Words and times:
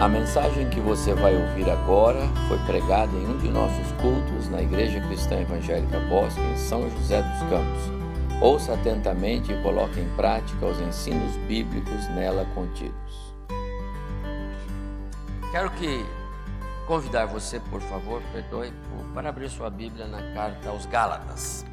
A 0.00 0.08
mensagem 0.08 0.70
que 0.70 0.80
você 0.80 1.12
vai 1.12 1.36
ouvir 1.36 1.68
agora 1.68 2.26
foi 2.48 2.58
pregada 2.60 3.14
em 3.14 3.26
um 3.26 3.36
de 3.36 3.50
nossos 3.50 3.92
cultos 4.00 4.48
na 4.48 4.62
Igreja 4.62 4.98
Cristã 4.98 5.38
Evangélica 5.42 6.00
Bosque, 6.08 6.40
em 6.40 6.56
São 6.56 6.88
José 6.88 7.20
dos 7.20 7.40
Campos. 7.50 8.40
Ouça 8.40 8.72
atentamente 8.72 9.52
e 9.52 9.62
coloque 9.62 10.00
em 10.00 10.08
prática 10.16 10.64
os 10.64 10.80
ensinos 10.80 11.36
bíblicos 11.46 12.08
nela 12.14 12.46
contidos. 12.54 13.34
Quero 15.52 15.70
que 15.72 16.02
convidar 16.86 17.26
você, 17.26 17.60
por 17.60 17.82
favor, 17.82 18.22
perdoe, 18.32 18.72
para 19.12 19.28
abrir 19.28 19.50
sua 19.50 19.68
Bíblia 19.68 20.06
na 20.06 20.32
carta 20.32 20.70
aos 20.70 20.86
Gálatas, 20.86 21.66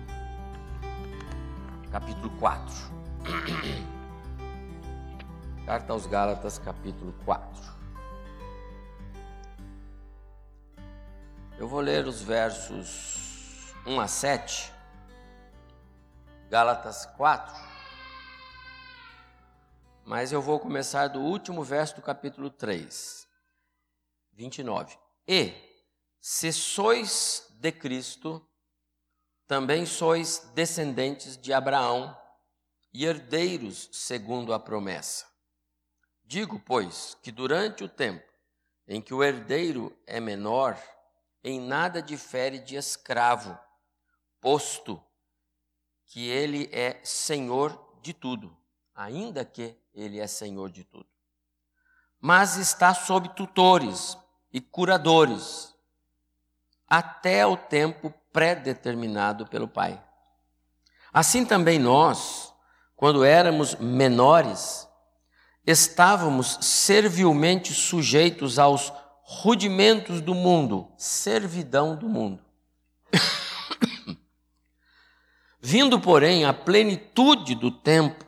capítulo 1.89 2.29
4. 2.41 2.75
Carta 5.65 5.93
aos 5.93 6.05
Gálatas, 6.05 6.59
capítulo 6.59 7.13
4. 7.23 7.76
Eu 11.59 11.67
vou 11.67 11.79
ler 11.79 12.05
os 12.05 12.21
versos 12.21 13.73
1 13.83 13.99
a 13.99 14.07
7, 14.07 14.71
Gálatas 16.51 17.07
4, 17.17 17.51
mas 20.05 20.31
eu 20.31 20.39
vou 20.39 20.59
começar 20.59 21.07
do 21.07 21.19
último 21.19 21.63
verso 21.63 21.95
do 21.95 22.03
capítulo 22.03 22.51
3, 22.51 23.27
29. 24.33 24.99
E, 25.27 25.51
se 26.21 26.53
sois 26.53 27.47
de 27.55 27.71
Cristo, 27.71 28.47
também 29.47 29.83
sois 29.83 30.51
descendentes 30.53 31.35
de 31.35 31.51
Abraão 31.53 32.15
e 32.93 33.03
herdeiros 33.03 33.89
segundo 33.91 34.53
a 34.53 34.59
promessa. 34.59 35.25
Digo, 36.23 36.59
pois, 36.59 37.17
que 37.23 37.31
durante 37.31 37.83
o 37.83 37.89
tempo 37.89 38.31
em 38.87 39.01
que 39.01 39.11
o 39.11 39.23
herdeiro 39.23 39.97
é 40.05 40.19
menor, 40.19 40.77
em 41.47 41.61
nada 41.61 42.01
difere 42.01 42.59
de 42.59 42.75
escravo, 42.75 43.57
posto 44.41 45.01
que 46.05 46.27
ele 46.27 46.69
é 46.73 46.99
senhor 47.03 47.97
de 48.01 48.13
tudo, 48.13 48.55
ainda 48.93 49.45
que 49.45 49.73
ele 49.93 50.19
é 50.19 50.27
senhor 50.27 50.69
de 50.69 50.83
tudo. 50.83 51.07
Mas 52.19 52.57
está 52.57 52.93
sob 52.93 53.29
tutores 53.29 54.17
e 54.51 54.59
curadores 54.59 55.73
até 56.85 57.45
o 57.45 57.55
tempo 57.55 58.13
pré-determinado 58.33 59.47
pelo 59.47 59.69
Pai. 59.69 60.03
Assim 61.13 61.45
também 61.45 61.79
nós, 61.79 62.53
quando 62.93 63.23
éramos 63.23 63.75
menores, 63.75 64.85
estávamos 65.65 66.57
servilmente 66.61 67.73
sujeitos 67.73 68.59
aos 68.59 68.91
rudimentos 69.29 70.21
do 70.21 70.33
mundo, 70.33 70.87
servidão 70.97 71.97
do 71.97 72.07
mundo. 72.07 72.41
Vindo, 75.59 75.99
porém, 75.99 76.45
à 76.45 76.53
plenitude 76.53 77.53
do 77.53 77.69
tempo, 77.69 78.25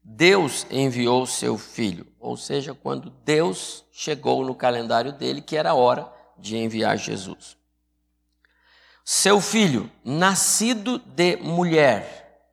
Deus 0.00 0.64
enviou 0.70 1.26
seu 1.26 1.58
filho, 1.58 2.06
ou 2.20 2.36
seja, 2.36 2.72
quando 2.72 3.10
Deus 3.24 3.84
chegou 3.90 4.44
no 4.44 4.54
calendário 4.54 5.10
dele, 5.12 5.42
que 5.42 5.56
era 5.56 5.70
a 5.70 5.74
hora 5.74 6.08
de 6.38 6.56
enviar 6.56 6.96
Jesus. 6.96 7.56
Seu 9.04 9.40
filho, 9.40 9.90
nascido 10.04 10.98
de 11.00 11.36
mulher, 11.38 12.46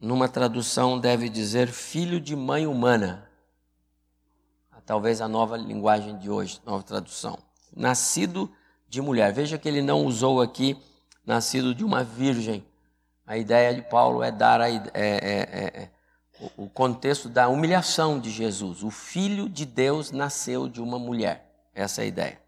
numa 0.00 0.30
tradução 0.30 0.98
deve 0.98 1.28
dizer 1.28 1.68
filho 1.68 2.18
de 2.18 2.34
mãe 2.34 2.66
humana 2.66 3.25
talvez 4.86 5.20
a 5.20 5.28
nova 5.28 5.56
linguagem 5.56 6.16
de 6.16 6.30
hoje, 6.30 6.60
nova 6.64 6.82
tradução. 6.82 7.38
Nascido 7.74 8.50
de 8.88 9.02
mulher. 9.02 9.32
Veja 9.32 9.58
que 9.58 9.68
ele 9.68 9.82
não 9.82 10.04
usou 10.04 10.40
aqui 10.40 10.80
nascido 11.26 11.74
de 11.74 11.84
uma 11.84 12.04
virgem. 12.04 12.64
A 13.26 13.36
ideia 13.36 13.74
de 13.74 13.82
Paulo 13.82 14.22
é 14.22 14.30
dar 14.30 14.60
a, 14.60 14.70
é, 14.70 14.80
é, 14.94 14.94
é, 14.94 15.82
é 15.82 15.90
o 16.56 16.68
contexto 16.68 17.28
da 17.28 17.48
humilhação 17.48 18.20
de 18.20 18.30
Jesus. 18.30 18.84
O 18.84 18.90
Filho 18.90 19.48
de 19.48 19.66
Deus 19.66 20.12
nasceu 20.12 20.68
de 20.68 20.80
uma 20.80 20.98
mulher. 20.98 21.52
Essa 21.74 22.02
é 22.02 22.04
a 22.04 22.08
ideia. 22.08 22.40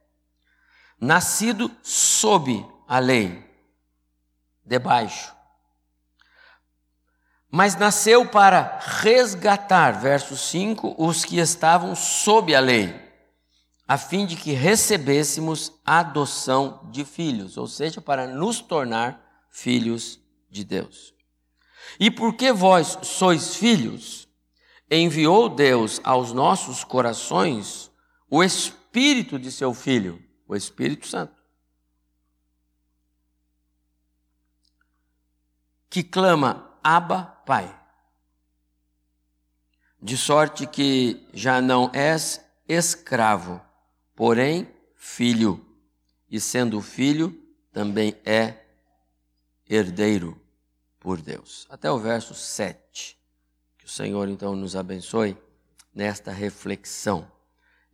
Nascido 1.01 1.71
sob 1.83 2.65
a 2.87 2.99
lei, 2.99 3.45
debaixo 4.65 5.38
mas 7.51 7.77
nasceu 7.77 8.27
para 8.27 8.79
resgatar, 8.81 9.93
verso 10.01 10.37
5, 10.37 10.97
os 10.99 11.25
que 11.25 11.39
estavam 11.39 11.95
sob 11.95 12.55
a 12.55 12.61
lei, 12.61 12.95
a 13.87 13.97
fim 13.97 14.27
de 14.27 14.37
que 14.37 14.53
recebêssemos 14.53 15.73
adoção 15.85 16.89
de 16.91 17.05
filhos, 17.07 17.57
ou 17.57 17.67
seja, 17.67 18.03
para 18.03 18.27
nos 18.27 18.61
tornar 18.61 19.47
filhos 19.51 20.21
de 20.51 20.63
Deus. 20.63 21.15
E 21.99 22.11
porque 22.11 22.53
vós 22.53 22.99
sois 23.03 23.57
filhos, 23.57 24.29
enviou 24.91 25.49
Deus 25.49 26.01
aos 26.05 26.33
nossos 26.33 26.85
corações 26.85 27.91
o 28.31 28.45
Espírito 28.45 29.39
de 29.39 29.51
seu 29.51 29.73
Filho, 29.73 30.23
o 30.47 30.55
Espírito 30.55 31.07
Santo, 31.07 31.39
que 35.89 36.03
clama: 36.03 36.68
Abba, 36.91 37.25
Pai. 37.45 37.79
De 40.01 40.17
sorte 40.17 40.67
que 40.67 41.29
já 41.35 41.61
não 41.61 41.91
és 41.93 42.43
escravo, 42.67 43.61
porém 44.17 44.67
filho, 44.95 45.63
e 46.31 46.41
sendo 46.41 46.81
filho, 46.81 47.39
também 47.75 48.17
é 48.25 48.65
herdeiro 49.69 50.41
por 50.99 51.21
Deus. 51.21 51.67
Até 51.69 51.93
o 51.93 51.99
verso 51.99 52.33
7. 52.33 53.19
Que 53.77 53.85
o 53.85 53.91
Senhor 53.91 54.27
então 54.27 54.57
nos 54.57 54.75
abençoe 54.75 55.37
nesta 55.95 56.33
reflexão. 56.33 57.31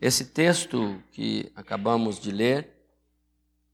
Esse 0.00 0.26
texto 0.26 1.02
que 1.10 1.50
acabamos 1.56 2.20
de 2.20 2.30
ler, 2.30 2.72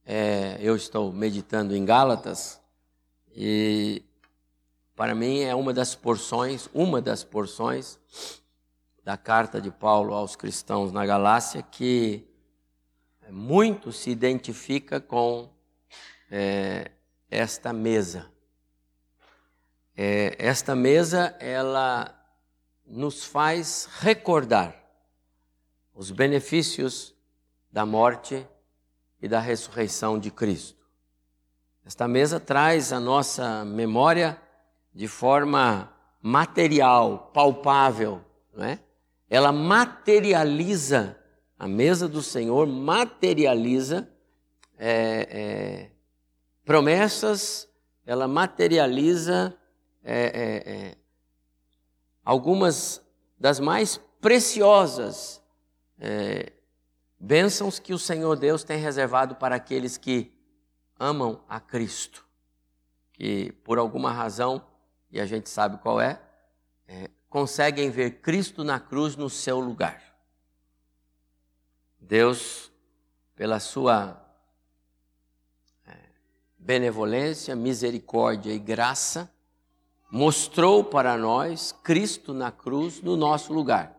é, 0.03 0.57
eu 0.63 0.75
estou 0.75 1.13
meditando 1.13 1.77
em 1.77 1.85
Gálatas, 1.85 2.59
e 3.37 4.03
para 5.01 5.15
mim 5.15 5.41
é 5.41 5.55
uma 5.55 5.73
das 5.73 5.95
porções, 5.95 6.69
uma 6.75 7.01
das 7.01 7.25
porções 7.25 7.99
da 9.03 9.17
carta 9.17 9.59
de 9.59 9.71
Paulo 9.71 10.13
aos 10.13 10.37
cristãos 10.37 10.93
na 10.93 11.07
Galácia 11.07 11.63
que 11.63 12.29
muito 13.31 13.93
se 13.93 14.11
identifica 14.11 15.01
com 15.01 15.49
é, 16.31 16.91
esta 17.31 17.73
mesa. 17.73 18.31
É, 19.97 20.37
esta 20.39 20.77
mesa 20.77 21.35
ela 21.41 22.15
nos 22.85 23.25
faz 23.25 23.89
recordar 24.01 24.77
os 25.95 26.11
benefícios 26.11 27.15
da 27.73 27.87
morte 27.87 28.47
e 29.19 29.27
da 29.27 29.41
ressurreição 29.41 30.19
de 30.19 30.31
Cristo. 30.31 30.87
Esta 31.87 32.07
mesa 32.07 32.39
traz 32.39 32.93
à 32.93 33.01
nossa 33.01 33.65
memória 33.65 34.39
de 34.93 35.07
forma 35.09 35.93
material, 36.21 37.31
palpável, 37.33 38.25
não 38.55 38.65
é? 38.65 38.81
Ela 39.29 39.53
materializa, 39.53 41.17
a 41.59 41.69
mesa 41.69 42.09
do 42.09 42.23
Senhor 42.23 42.67
materializa 42.67 44.11
é, 44.77 45.29
é, 45.31 45.91
promessas, 46.65 47.69
ela 48.05 48.27
materializa 48.27 49.57
é, 50.03 50.23
é, 50.25 50.73
é 50.73 50.97
algumas 52.25 53.03
das 53.39 53.61
mais 53.61 54.01
preciosas 54.21 55.43
é, 55.99 56.53
bênçãos 57.19 57.79
que 57.79 57.93
o 57.93 57.99
Senhor 57.99 58.37
Deus 58.37 58.65
tem 58.65 58.79
reservado 58.79 59.37
para 59.37 59.55
aqueles 59.55 59.97
que 59.97 60.33
amam 60.99 61.43
a 61.49 61.61
Cristo, 61.61 62.27
que 63.13 63.53
por 63.65 63.79
alguma 63.79 64.13
razão 64.13 64.65
e 65.11 65.21
a 65.21 65.27
gente 65.27 65.49
sabe 65.49 65.79
qual 65.79 66.01
é, 66.01 66.21
é 66.87 67.11
conseguem 67.29 67.91
ver 67.91 68.21
Cristo 68.21 68.65
na 68.65 68.81
cruz 68.81 69.17
no 69.17 69.31
seu 69.31 69.61
lugar. 69.61 70.03
Deus, 71.99 72.73
pela 73.37 73.61
sua 73.61 74.21
é, 75.87 75.97
benevolência, 76.59 77.55
misericórdia 77.55 78.53
e 78.53 78.59
graça, 78.59 79.33
mostrou 80.11 80.83
para 80.83 81.17
nós 81.17 81.73
Cristo 81.85 82.35
na 82.35 82.51
cruz 82.51 83.01
no 83.01 83.17
nosso 83.17 83.53
lugar. 83.53 83.97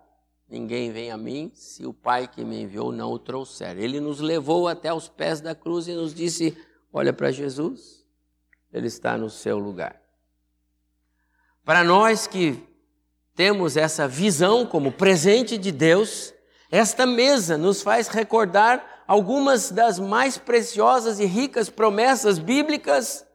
Ninguém 0.49 0.91
vem 0.91 1.09
a 1.09 1.17
mim 1.17 1.49
se 1.53 1.85
o 1.85 1.93
Pai 1.93 2.27
que 2.27 2.43
me 2.43 2.63
enviou 2.63 2.91
não 2.91 3.13
o 3.13 3.19
trouxer. 3.19 3.77
Ele 3.77 4.01
nos 4.01 4.19
levou 4.19 4.67
até 4.67 4.93
os 4.93 5.07
pés 5.07 5.39
da 5.39 5.55
cruz 5.55 5.87
e 5.87 5.93
nos 5.93 6.13
disse: 6.13 6.57
Olha 6.91 7.13
para 7.13 7.31
Jesus, 7.31 8.05
ele 8.73 8.87
está 8.87 9.17
no 9.17 9.29
seu 9.29 9.57
lugar. 9.57 10.00
Para 11.63 11.83
nós 11.83 12.27
que 12.27 12.61
temos 13.35 13.77
essa 13.77 14.07
visão 14.07 14.65
como 14.65 14.91
presente 14.91 15.57
de 15.57 15.71
Deus, 15.71 16.33
esta 16.69 17.05
mesa 17.05 17.57
nos 17.57 17.81
faz 17.81 18.07
recordar 18.07 19.03
algumas 19.07 19.71
das 19.71 19.99
mais 19.99 20.37
preciosas 20.37 21.19
e 21.19 21.25
ricas 21.25 21.69
promessas 21.69 22.39
bíblicas 22.39 23.25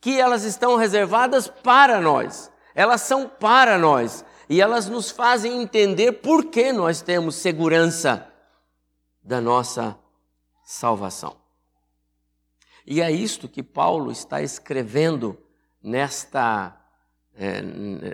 que 0.00 0.20
elas 0.20 0.44
estão 0.44 0.76
reservadas 0.76 1.48
para 1.48 2.00
nós. 2.00 2.50
Elas 2.74 3.00
são 3.00 3.28
para 3.28 3.76
nós 3.76 4.24
e 4.48 4.60
elas 4.60 4.88
nos 4.88 5.10
fazem 5.10 5.60
entender 5.60 6.12
por 6.12 6.44
que 6.44 6.72
nós 6.72 7.02
temos 7.02 7.36
segurança 7.36 8.30
da 9.22 9.40
nossa 9.40 9.98
salvação. 10.64 11.36
E 12.86 13.02
é 13.02 13.10
isto 13.10 13.48
que 13.48 13.62
Paulo 13.62 14.12
está 14.12 14.40
escrevendo 14.40 15.36
nesta, 15.82 16.76
é, 17.36 17.62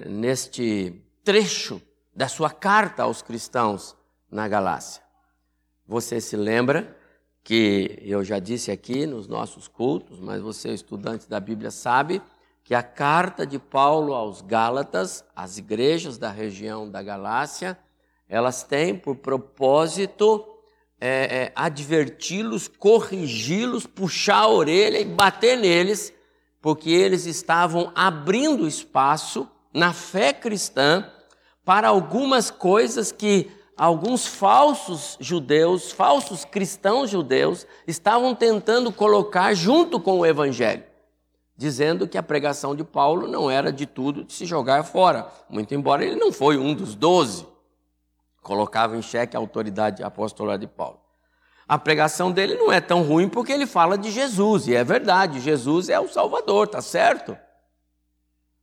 neste 0.09 1.01
trecho 1.25 1.81
da 2.15 2.29
sua 2.29 2.51
carta 2.51 3.05
aos 3.05 3.23
cristãos 3.23 3.97
na 4.31 4.49
Galácia. 4.49 5.03
Você 5.87 6.21
se 6.21 6.37
lembra 6.37 6.97
que 7.45 7.99
eu 8.03 8.23
já 8.25 8.39
disse 8.39 8.71
aqui 8.71 9.07
nos 9.07 9.27
nossos 9.27 9.67
cultos, 9.67 10.21
mas 10.21 10.41
você, 10.41 10.73
estudante 10.73 11.29
da 11.29 11.41
Bíblia, 11.41 11.71
sabe 11.71 12.23
que 12.65 12.75
a 12.75 12.83
carta 12.83 13.47
de 13.47 13.59
Paulo 13.59 14.15
aos 14.15 14.41
Gálatas, 14.41 15.25
às 15.35 15.59
igrejas 15.59 16.19
da 16.19 16.31
região 16.31 16.89
da 16.89 17.03
Galácia, 17.03 17.77
elas 18.29 18.63
têm 18.63 18.97
por 18.97 19.17
propósito 19.17 20.47
é, 21.01 21.09
é, 21.09 21.53
adverti-los, 21.57 22.69
corrigi-los, 22.69 23.87
puxar 23.87 24.43
a 24.43 24.49
orelha 24.49 25.01
e 25.01 25.05
bater 25.05 25.59
neles, 25.59 26.15
porque 26.63 26.89
eles 26.91 27.27
estavam 27.27 27.93
abrindo 27.95 28.67
espaço 28.67 29.47
na 29.75 29.93
fé 29.93 30.33
cristã 30.33 31.07
para 31.65 31.89
algumas 31.89 32.51
coisas 32.51 33.13
que 33.13 33.51
alguns 33.77 34.27
falsos 34.27 35.19
judeus, 35.21 35.93
falsos 35.93 36.45
cristãos 36.45 37.11
judeus, 37.11 37.67
estavam 37.87 38.35
tentando 38.35 38.91
colocar 38.91 39.53
junto 39.53 40.01
com 40.01 40.21
o 40.21 40.27
evangelho, 40.27 40.85
dizendo 41.57 42.09
que 42.09 42.17
a 42.17 42.23
pregação 42.23 42.75
de 42.75 42.85
Paulo 42.85 43.29
não 43.29 43.51
era 43.51 43.71
de 43.71 43.85
tudo 43.85 44.25
de 44.25 44.33
se 44.33 44.47
jogar 44.47 44.85
fora, 44.85 45.29
muito 45.51 45.75
embora 45.75 46.05
ele 46.05 46.17
não 46.17 46.33
foi 46.33 46.57
um 46.57 46.73
dos 46.73 46.95
doze 46.95 47.53
colocava 48.43 48.97
em 48.97 49.03
xeque 49.03 49.37
a 49.37 49.41
autoridade 49.41 50.03
apostolar 50.03 50.59
de 50.59 50.67
Paulo. 50.67 51.01
A 51.73 51.79
pregação 51.79 52.31
dele 52.31 52.55
não 52.57 52.71
é 52.71 52.83
tão 52.83 53.01
ruim 53.03 53.31
porque 53.31 53.51
ele 53.51 53.65
fala 53.65 53.97
de 53.97 54.11
Jesus, 54.11 54.69
e 54.69 54.75
é 54.75 54.85
verdade, 54.85 55.41
Jesus 55.41 55.89
é 55.89 55.99
o 55.99 56.07
Salvador, 56.07 56.69
tá 56.69 56.83
certo? 56.83 57.35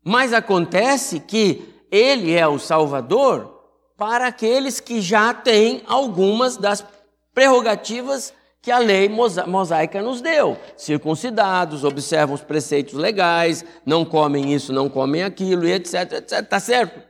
Mas 0.05 0.31
acontece 0.31 1.19
que 1.19 1.73
ele 1.89 2.35
é 2.35 2.47
o 2.47 2.59
Salvador 2.59 3.63
para 3.97 4.27
aqueles 4.27 4.79
que 4.79 5.01
já 5.01 5.33
têm 5.33 5.81
algumas 5.87 6.55
das 6.55 6.85
prerrogativas 7.33 8.31
que 8.61 8.69
a 8.69 8.77
lei 8.77 9.09
mosaica 9.09 10.03
nos 10.03 10.21
deu. 10.21 10.55
Circuncidados, 10.77 11.83
observam 11.83 12.35
os 12.35 12.43
preceitos 12.43 12.93
legais, 12.93 13.65
não 13.83 14.05
comem 14.05 14.53
isso, 14.53 14.71
não 14.71 14.87
comem 14.87 15.23
aquilo, 15.23 15.65
e 15.65 15.71
etc, 15.71 16.13
etc. 16.13 16.47
Tá 16.47 16.59
certo? 16.59 17.01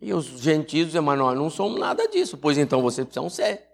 E 0.00 0.14
os 0.14 0.26
gentios 0.26 0.86
dizem, 0.86 1.00
mas 1.00 1.18
nós 1.18 1.36
não 1.36 1.50
somos 1.50 1.80
nada 1.80 2.06
disso. 2.06 2.38
Pois 2.38 2.56
então 2.56 2.80
vocês 2.80 3.04
precisam 3.04 3.28
ser. 3.28 3.71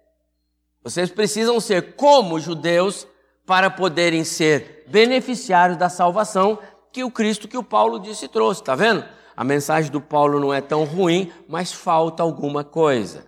Vocês 0.83 1.09
precisam 1.09 1.59
ser 1.59 1.95
como 1.95 2.39
judeus 2.39 3.07
para 3.45 3.69
poderem 3.69 4.23
ser 4.23 4.85
beneficiários 4.87 5.77
da 5.77 5.89
salvação 5.89 6.59
que 6.91 7.03
o 7.03 7.11
Cristo 7.11 7.47
que 7.47 7.57
o 7.57 7.63
Paulo 7.63 7.99
disse 7.99 8.27
trouxe. 8.27 8.61
Está 8.61 8.75
vendo? 8.75 9.03
A 9.35 9.43
mensagem 9.43 9.91
do 9.91 10.01
Paulo 10.01 10.39
não 10.39 10.53
é 10.53 10.61
tão 10.61 10.83
ruim, 10.83 11.31
mas 11.47 11.71
falta 11.71 12.23
alguma 12.23 12.63
coisa. 12.63 13.25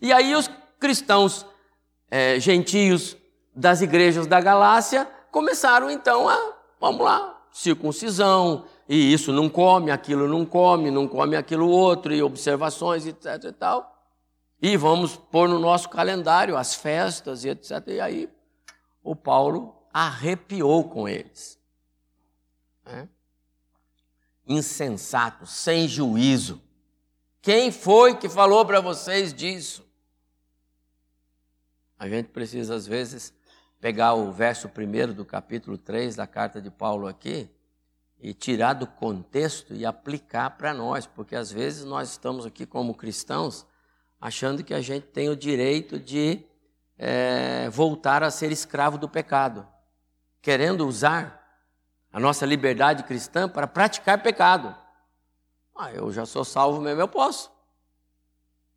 E 0.00 0.12
aí 0.12 0.34
os 0.34 0.50
cristãos 0.78 1.44
é, 2.10 2.38
gentios 2.38 3.16
das 3.54 3.80
igrejas 3.80 4.26
da 4.26 4.40
Galácia 4.40 5.08
começaram 5.30 5.90
então 5.90 6.28
a, 6.28 6.54
vamos 6.80 7.04
lá, 7.04 7.38
circuncisão, 7.52 8.64
e 8.88 9.12
isso 9.12 9.32
não 9.32 9.48
come, 9.48 9.90
aquilo 9.90 10.28
não 10.28 10.44
come, 10.44 10.90
não 10.90 11.08
come 11.08 11.36
aquilo 11.36 11.68
outro, 11.68 12.14
e 12.14 12.22
observações, 12.22 13.06
etc 13.06 13.44
e 13.44 13.52
tal. 13.52 13.97
E 14.60 14.76
vamos 14.76 15.16
pôr 15.16 15.48
no 15.48 15.58
nosso 15.58 15.88
calendário 15.88 16.56
as 16.56 16.74
festas 16.74 17.44
e 17.44 17.48
etc. 17.48 17.86
E 17.88 18.00
aí 18.00 18.28
o 19.02 19.14
Paulo 19.14 19.74
arrepiou 19.92 20.88
com 20.88 21.08
eles. 21.08 21.58
É? 22.84 23.06
Insensato, 24.46 25.46
sem 25.46 25.86
juízo. 25.86 26.60
Quem 27.40 27.70
foi 27.70 28.16
que 28.16 28.28
falou 28.28 28.64
para 28.66 28.80
vocês 28.80 29.32
disso? 29.32 29.86
A 31.98 32.08
gente 32.08 32.28
precisa, 32.28 32.74
às 32.74 32.86
vezes, 32.86 33.32
pegar 33.80 34.14
o 34.14 34.32
verso 34.32 34.68
primeiro 34.68 35.14
do 35.14 35.24
capítulo 35.24 35.78
3 35.78 36.16
da 36.16 36.26
carta 36.26 36.60
de 36.60 36.70
Paulo 36.70 37.06
aqui 37.06 37.48
e 38.20 38.34
tirar 38.34 38.72
do 38.72 38.86
contexto 38.86 39.74
e 39.74 39.86
aplicar 39.86 40.50
para 40.50 40.74
nós, 40.74 41.06
porque 41.06 41.36
às 41.36 41.52
vezes 41.52 41.84
nós 41.84 42.10
estamos 42.10 42.44
aqui 42.44 42.66
como 42.66 42.94
cristãos 42.94 43.66
achando 44.20 44.64
que 44.64 44.74
a 44.74 44.80
gente 44.80 45.06
tem 45.06 45.28
o 45.28 45.36
direito 45.36 45.98
de 45.98 46.44
é, 46.96 47.68
voltar 47.70 48.22
a 48.22 48.30
ser 48.30 48.50
escravo 48.50 48.98
do 48.98 49.08
pecado, 49.08 49.66
querendo 50.42 50.86
usar 50.86 51.38
a 52.12 52.18
nossa 52.18 52.44
liberdade 52.44 53.04
cristã 53.04 53.48
para 53.48 53.66
praticar 53.66 54.22
pecado. 54.22 54.74
Ah, 55.76 55.92
eu 55.92 56.12
já 56.12 56.26
sou 56.26 56.44
salvo 56.44 56.80
mesmo, 56.80 57.00
eu 57.00 57.08
posso. 57.08 57.50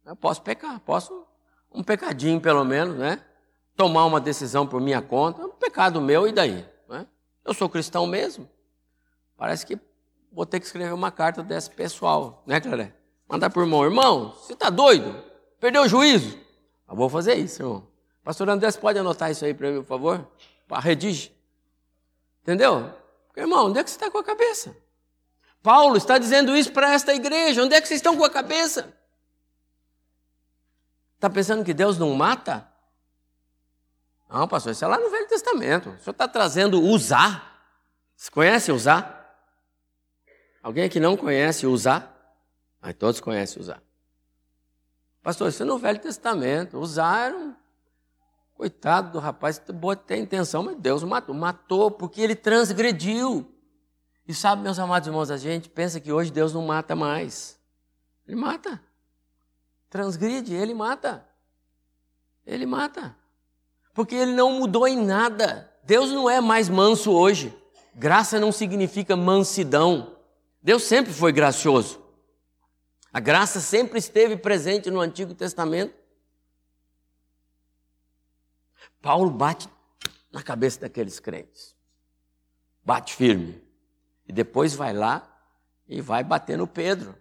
Eu 0.06 0.16
posso 0.16 0.42
pecar, 0.42 0.80
posso 0.82 1.26
um 1.72 1.84
pecadinho 1.84 2.40
pelo 2.40 2.64
menos, 2.64 2.98
né? 2.98 3.24
Tomar 3.76 4.06
uma 4.06 4.20
decisão 4.20 4.68
por 4.68 4.82
minha 4.82 5.02
conta, 5.02 5.44
um 5.44 5.52
pecado 5.52 6.02
meu 6.02 6.28
e 6.28 6.32
daí? 6.32 6.68
Né? 6.88 7.08
Eu 7.44 7.54
sou 7.54 7.70
cristão 7.70 8.06
mesmo. 8.06 8.48
Parece 9.38 9.66
que 9.66 9.80
vou 10.32 10.46
ter 10.46 10.60
que 10.60 10.66
escrever 10.66 10.94
uma 10.94 11.12
carta 11.12 11.42
dessa 11.42 11.72
pessoal, 11.72 12.44
né, 12.46 12.60
Claré? 12.60 12.94
Mandar 13.28 13.50
por 13.50 13.62
irmão, 13.62 13.84
irmão, 13.84 14.34
você 14.34 14.54
está 14.54 14.70
doido? 14.70 15.31
Perdeu 15.62 15.84
o 15.84 15.88
juízo? 15.88 16.40
Eu 16.90 16.96
vou 16.96 17.08
fazer 17.08 17.36
isso, 17.36 17.62
irmão. 17.62 17.88
Pastor 18.24 18.50
André, 18.50 18.72
você 18.72 18.80
pode 18.80 18.98
anotar 18.98 19.30
isso 19.30 19.46
aí 19.46 19.54
para 19.54 19.70
mim, 19.70 19.78
por 19.78 19.86
favor? 19.86 20.28
Para 20.68 20.82
redige. 20.82 21.32
Entendeu? 22.42 22.92
Irmão, 23.38 23.68
onde 23.68 23.80
é 23.80 23.84
que 23.84 23.90
você 23.92 23.96
está 23.96 24.10
com 24.10 24.18
a 24.18 24.24
cabeça? 24.24 24.76
Paulo 25.62 25.96
está 25.98 26.18
dizendo 26.18 26.58
isso 26.58 26.72
para 26.72 26.92
esta 26.92 27.14
igreja. 27.14 27.64
Onde 27.64 27.76
é 27.76 27.80
que 27.80 27.88
vocês 27.88 28.00
estão 28.00 28.18
com 28.18 28.26
a 28.26 28.30
cabeça? 28.30 28.92
Está 31.16 31.30
pensando 31.30 31.64
que 31.64 31.76
Deus 31.76 32.00
não 32.00 32.16
mata? 32.16 32.68
Não, 34.28 34.48
pastor, 34.48 34.72
isso 34.72 34.84
é 34.84 34.88
lá 34.88 34.98
no 34.98 35.12
Velho 35.12 35.28
Testamento. 35.28 35.90
O 35.90 36.00
senhor 36.00 36.12
está 36.12 36.28
trazendo 36.28 36.82
usar. 36.82 37.64
Você 38.16 38.32
conhece 38.32 38.72
usar? 38.72 39.46
Alguém 40.64 40.90
que 40.90 41.00
não 41.00 41.16
conhece 41.16 41.68
usar? 41.68 42.36
Mas 42.82 42.96
todos 42.96 43.20
conhecem 43.20 43.62
usar. 43.62 43.82
Pastor, 45.24 45.50
isso 45.50 45.64
é 45.64 45.66
no 45.66 45.78
Velho 45.78 46.00
Testamento. 46.00 46.80
Usar 46.80 47.28
era 47.28 47.38
um 47.38 47.54
coitado 48.56 49.12
do 49.12 49.20
rapaz, 49.20 49.62
boa 49.74 49.96
ter 49.96 50.18
intenção, 50.18 50.64
mas 50.64 50.78
Deus 50.78 51.04
matou. 51.04 51.36
Matou 51.36 51.92
porque 51.92 52.22
ele 52.22 52.36
transgrediu. 52.36 53.48
E 54.28 54.34
sabe, 54.34 54.62
meus 54.62 54.80
amados 54.80 55.08
irmãos, 55.08 55.30
a 55.30 55.38
gente 55.38 55.70
pensa 55.70 56.00
que 56.00 56.12
hoje 56.12 56.32
Deus 56.32 56.54
não 56.54 56.66
mata 56.66 56.96
mais. 56.96 57.60
Ele 58.28 58.36
mata. 58.36 58.82
Transgride, 59.90 60.54
ele 60.54 60.74
mata. 60.74 61.28
Ele 62.46 62.66
mata. 62.66 63.16
Porque 63.94 64.16
ele 64.16 64.34
não 64.34 64.54
mudou 64.54 64.88
em 64.88 64.98
nada. 64.98 65.72
Deus 65.84 66.12
não 66.12 66.30
é 66.30 66.40
mais 66.40 66.70
manso 66.70 67.12
hoje. 67.12 67.54
Graça 67.94 68.40
não 68.40 68.52
significa 68.52 69.16
mansidão. 69.16 70.16
Deus 70.64 70.84
sempre 70.84 71.12
foi 71.12 71.32
gracioso. 71.32 72.01
A 73.14 73.20
graça 73.20 73.60
sempre 73.60 74.00
esteve 74.00 74.38
presente 74.38 74.90
no 74.90 75.02
Antigo 75.02 75.34
Testamento. 75.34 75.94
Paulo 79.02 79.30
bate 79.30 79.68
na 80.32 80.42
cabeça 80.42 80.82
daqueles 80.82 81.20
crentes. 81.20 81.76
Bate 82.84 83.14
firme. 83.14 83.62
E 84.28 84.32
depois 84.32 84.74
vai 84.74 84.94
lá 84.94 85.28
e 85.88 86.00
vai 86.00 86.24
bater 86.24 86.58
no 86.58 86.66
Pedro. 86.66 87.16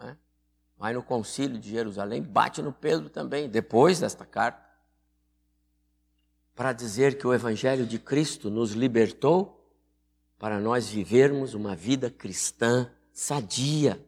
Né? 0.00 0.16
Vai 0.76 0.92
no 0.92 1.02
concílio 1.02 1.58
de 1.58 1.70
Jerusalém, 1.70 2.22
bate 2.22 2.62
no 2.62 2.72
Pedro 2.72 3.10
também, 3.10 3.48
depois 3.48 3.98
desta 3.98 4.24
carta. 4.24 4.62
Para 6.54 6.72
dizer 6.72 7.18
que 7.18 7.26
o 7.26 7.34
Evangelho 7.34 7.84
de 7.84 7.98
Cristo 7.98 8.48
nos 8.48 8.72
libertou 8.72 9.58
para 10.38 10.60
nós 10.60 10.88
vivermos 10.88 11.54
uma 11.54 11.74
vida 11.74 12.10
cristã 12.10 12.88
sadia. 13.12 14.07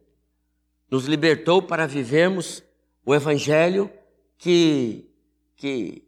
Nos 0.91 1.05
libertou 1.05 1.61
para 1.61 1.87
vivermos 1.87 2.61
o 3.05 3.15
evangelho 3.15 3.89
que, 4.37 5.09
que, 5.55 6.03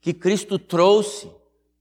que 0.00 0.12
Cristo 0.12 0.58
trouxe 0.58 1.30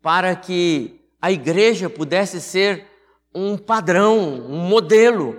para 0.02 0.36
que 0.36 1.02
a 1.20 1.32
igreja 1.32 1.90
pudesse 1.90 2.40
ser 2.40 2.86
um 3.34 3.58
padrão, 3.58 4.20
um 4.20 4.60
modelo. 4.60 5.36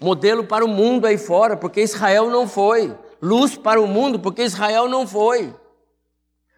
modelo 0.00 0.44
para 0.44 0.64
o 0.64 0.68
mundo 0.68 1.06
aí 1.06 1.18
fora, 1.18 1.56
porque 1.56 1.82
Israel 1.82 2.30
não 2.30 2.48
foi. 2.48 2.96
Luz 3.20 3.56
para 3.56 3.80
o 3.80 3.86
mundo, 3.86 4.18
porque 4.18 4.42
Israel 4.42 4.88
não 4.88 5.06
foi. 5.06 5.54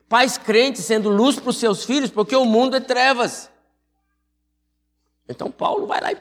Pais 0.09 0.39
crentes 0.39 0.85
sendo 0.85 1.09
luz 1.09 1.39
para 1.39 1.51
os 1.51 1.59
seus 1.59 1.85
filhos, 1.85 2.11
porque 2.11 2.35
o 2.35 2.45
mundo 2.45 2.77
é 2.77 2.81
trevas. 2.81 3.51
Então 5.29 5.51
Paulo 5.51 5.87
vai 5.87 6.01
lá 6.01 6.13
e 6.13 6.19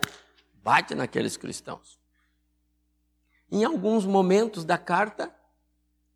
bate 0.64 0.94
naqueles 0.94 1.38
cristãos. 1.38 1.97
Em 3.50 3.64
alguns 3.64 4.06
momentos 4.06 4.66
da 4.66 4.78
carta, 4.78 5.34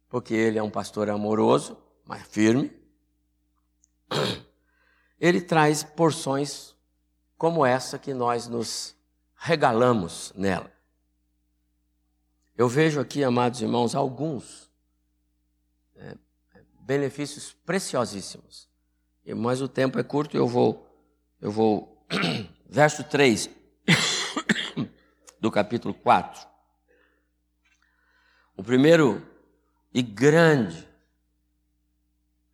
porque 0.10 0.34
ele 0.34 0.60
é 0.60 0.64
um 0.64 0.70
pastor 0.70 1.10
amoroso, 1.10 1.78
mas 2.06 2.28
firme, 2.28 2.72
ele 5.20 5.40
traz 5.40 5.84
porções 5.84 6.76
como 7.38 7.66
essa 7.66 7.98
que 7.98 8.14
nós 8.14 8.48
nos 8.48 8.96
regalamos 9.36 10.34
nela. 10.36 10.72
Eu 12.58 12.68
vejo 12.68 13.00
aqui, 13.00 13.24
amados 13.24 13.62
irmãos, 13.62 13.96
alguns 13.96 14.70
é, 15.96 16.18
benefícios 16.82 17.54
preciosíssimos. 17.66 18.70
Mas 19.36 19.62
o 19.62 19.68
tempo 19.68 19.98
é 19.98 20.04
curto, 20.04 20.36
eu 20.36 20.48
vou, 20.48 20.86
eu 21.40 21.50
vou, 21.50 22.06
verso 22.70 23.04
3 23.04 23.50
do 25.40 25.50
capítulo 25.50 25.94
4. 25.94 26.51
O 28.62 28.64
primeiro 28.64 29.26
e 29.92 30.04
grande 30.04 30.88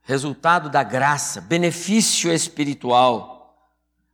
resultado 0.04 0.70
da 0.70 0.82
graça, 0.82 1.42
benefício 1.42 2.32
espiritual. 2.32 3.54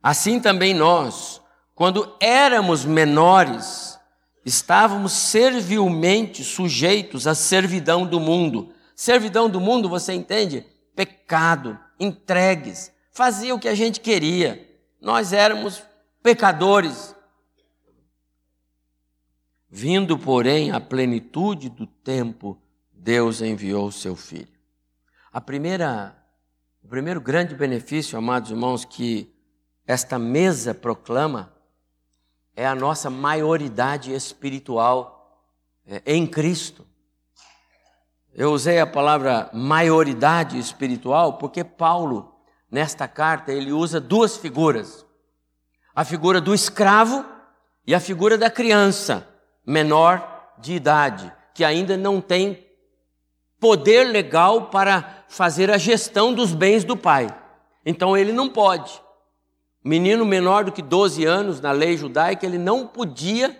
Assim 0.02 0.40
também 0.40 0.74
nós, 0.74 1.40
quando 1.72 2.16
éramos 2.18 2.84
menores, 2.84 3.96
estávamos 4.44 5.12
servilmente 5.12 6.42
sujeitos 6.42 7.28
à 7.28 7.34
servidão 7.36 8.04
do 8.04 8.18
mundo. 8.18 8.74
Servidão 8.96 9.48
do 9.48 9.60
mundo, 9.60 9.88
você 9.88 10.14
entende? 10.14 10.66
Pecado, 10.96 11.78
entregues, 12.00 12.90
fazia 13.12 13.54
o 13.54 13.58
que 13.60 13.68
a 13.68 13.74
gente 13.76 14.00
queria. 14.00 14.68
Nós 15.00 15.32
éramos 15.32 15.80
pecadores. 16.24 17.13
Vindo, 19.76 20.16
porém, 20.16 20.70
à 20.70 20.78
plenitude 20.78 21.68
do 21.68 21.84
tempo, 21.84 22.56
Deus 22.92 23.42
enviou 23.42 23.88
o 23.88 23.92
seu 23.92 24.14
filho. 24.14 24.56
A 25.32 25.40
primeira, 25.40 26.16
o 26.80 26.86
primeiro 26.86 27.20
grande 27.20 27.56
benefício, 27.56 28.16
amados 28.16 28.52
irmãos, 28.52 28.84
que 28.84 29.34
esta 29.84 30.16
mesa 30.16 30.72
proclama 30.72 31.52
é 32.54 32.64
a 32.64 32.74
nossa 32.76 33.10
maioridade 33.10 34.14
espiritual 34.14 35.44
é, 35.84 36.00
em 36.06 36.24
Cristo. 36.24 36.86
Eu 38.32 38.52
usei 38.52 38.78
a 38.78 38.86
palavra 38.86 39.50
maioridade 39.52 40.56
espiritual 40.56 41.36
porque 41.36 41.64
Paulo, 41.64 42.32
nesta 42.70 43.08
carta, 43.08 43.52
ele 43.52 43.72
usa 43.72 44.00
duas 44.00 44.36
figuras: 44.36 45.04
a 45.92 46.04
figura 46.04 46.40
do 46.40 46.54
escravo 46.54 47.24
e 47.84 47.92
a 47.92 47.98
figura 47.98 48.38
da 48.38 48.48
criança 48.48 49.33
menor 49.66 50.52
de 50.58 50.74
idade, 50.74 51.32
que 51.54 51.64
ainda 51.64 51.96
não 51.96 52.20
tem 52.20 52.64
poder 53.58 54.04
legal 54.04 54.66
para 54.66 55.24
fazer 55.28 55.70
a 55.70 55.78
gestão 55.78 56.34
dos 56.34 56.52
bens 56.52 56.84
do 56.84 56.96
pai. 56.96 57.34
Então 57.84 58.16
ele 58.16 58.32
não 58.32 58.48
pode. 58.48 59.00
Menino 59.82 60.24
menor 60.24 60.64
do 60.64 60.72
que 60.72 60.82
12 60.82 61.24
anos, 61.24 61.60
na 61.60 61.72
lei 61.72 61.96
judaica, 61.96 62.46
ele 62.46 62.58
não 62.58 62.86
podia 62.86 63.54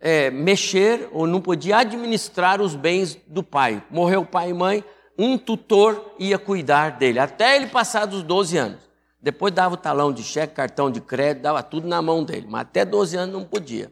é, 0.00 0.30
mexer 0.30 1.08
ou 1.12 1.26
não 1.26 1.40
podia 1.40 1.78
administrar 1.78 2.60
os 2.60 2.74
bens 2.74 3.18
do 3.26 3.42
pai. 3.42 3.82
Morreu 3.90 4.24
pai 4.24 4.50
e 4.50 4.54
mãe, 4.54 4.84
um 5.18 5.38
tutor 5.38 6.14
ia 6.18 6.38
cuidar 6.38 6.92
dele, 6.92 7.18
até 7.18 7.56
ele 7.56 7.66
passar 7.66 8.06
dos 8.06 8.22
12 8.22 8.56
anos. 8.56 8.80
Depois 9.20 9.52
dava 9.52 9.74
o 9.74 9.78
talão 9.78 10.12
de 10.12 10.22
cheque, 10.22 10.54
cartão 10.54 10.90
de 10.90 11.00
crédito, 11.00 11.42
dava 11.42 11.62
tudo 11.62 11.88
na 11.88 12.00
mão 12.00 12.22
dele, 12.22 12.46
mas 12.48 12.62
até 12.62 12.84
12 12.84 13.16
anos 13.16 13.34
não 13.34 13.44
podia. 13.44 13.90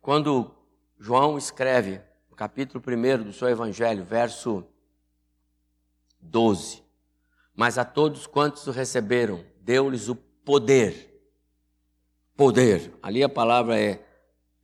Quando 0.00 0.50
João 0.98 1.36
escreve 1.36 2.00
capítulo 2.40 2.82
1 2.82 3.22
do 3.22 3.34
seu 3.34 3.50
Evangelho, 3.50 4.02
verso 4.02 4.64
12. 6.22 6.82
Mas 7.54 7.76
a 7.76 7.84
todos 7.84 8.26
quantos 8.26 8.66
o 8.66 8.70
receberam, 8.70 9.44
deu-lhes 9.60 10.08
o 10.08 10.16
poder. 10.16 11.22
Poder. 12.34 12.94
Ali 13.02 13.22
a 13.22 13.28
palavra 13.28 13.78
é, 13.78 14.00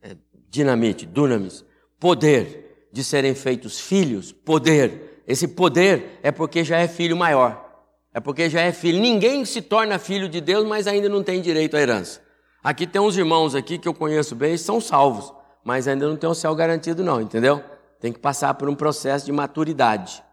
é 0.01 0.17
dinamite, 0.49 1.05
dunamis. 1.05 1.63
Poder 1.99 2.89
de 2.91 3.03
serem 3.03 3.35
feitos 3.35 3.79
filhos. 3.79 4.31
Poder. 4.31 5.21
Esse 5.27 5.47
poder 5.47 6.19
é 6.23 6.31
porque 6.31 6.63
já 6.63 6.79
é 6.79 6.87
filho 6.87 7.15
maior. 7.15 7.63
É 8.11 8.19
porque 8.19 8.49
já 8.49 8.61
é 8.61 8.71
filho. 8.71 8.99
Ninguém 8.99 9.45
se 9.45 9.61
torna 9.61 9.99
filho 9.99 10.27
de 10.27 10.41
Deus, 10.41 10.65
mas 10.65 10.87
ainda 10.87 11.07
não 11.07 11.21
tem 11.21 11.41
direito 11.41 11.77
à 11.77 11.79
herança. 11.79 12.23
Aqui 12.67 12.85
tem 12.85 13.01
uns 13.01 13.15
irmãos 13.15 13.55
aqui 13.55 13.77
que 13.77 13.87
eu 13.87 13.93
conheço 13.93 14.35
bem, 14.35 14.57
são 14.57 14.81
salvos 14.81 15.37
mas 15.67 15.85
ainda 15.85 16.07
não 16.07 16.15
tem 16.15 16.29
o 16.29 16.33
céu 16.33 16.55
garantido, 16.55 17.03
não, 17.03 17.19
entendeu? 17.19 17.61
Tem 17.99 18.13
que 18.13 18.19
passar 18.19 18.53
por 18.53 18.69
um 18.69 18.73
processo 18.73 19.25
de 19.25 19.33
maturidade. 19.33 20.23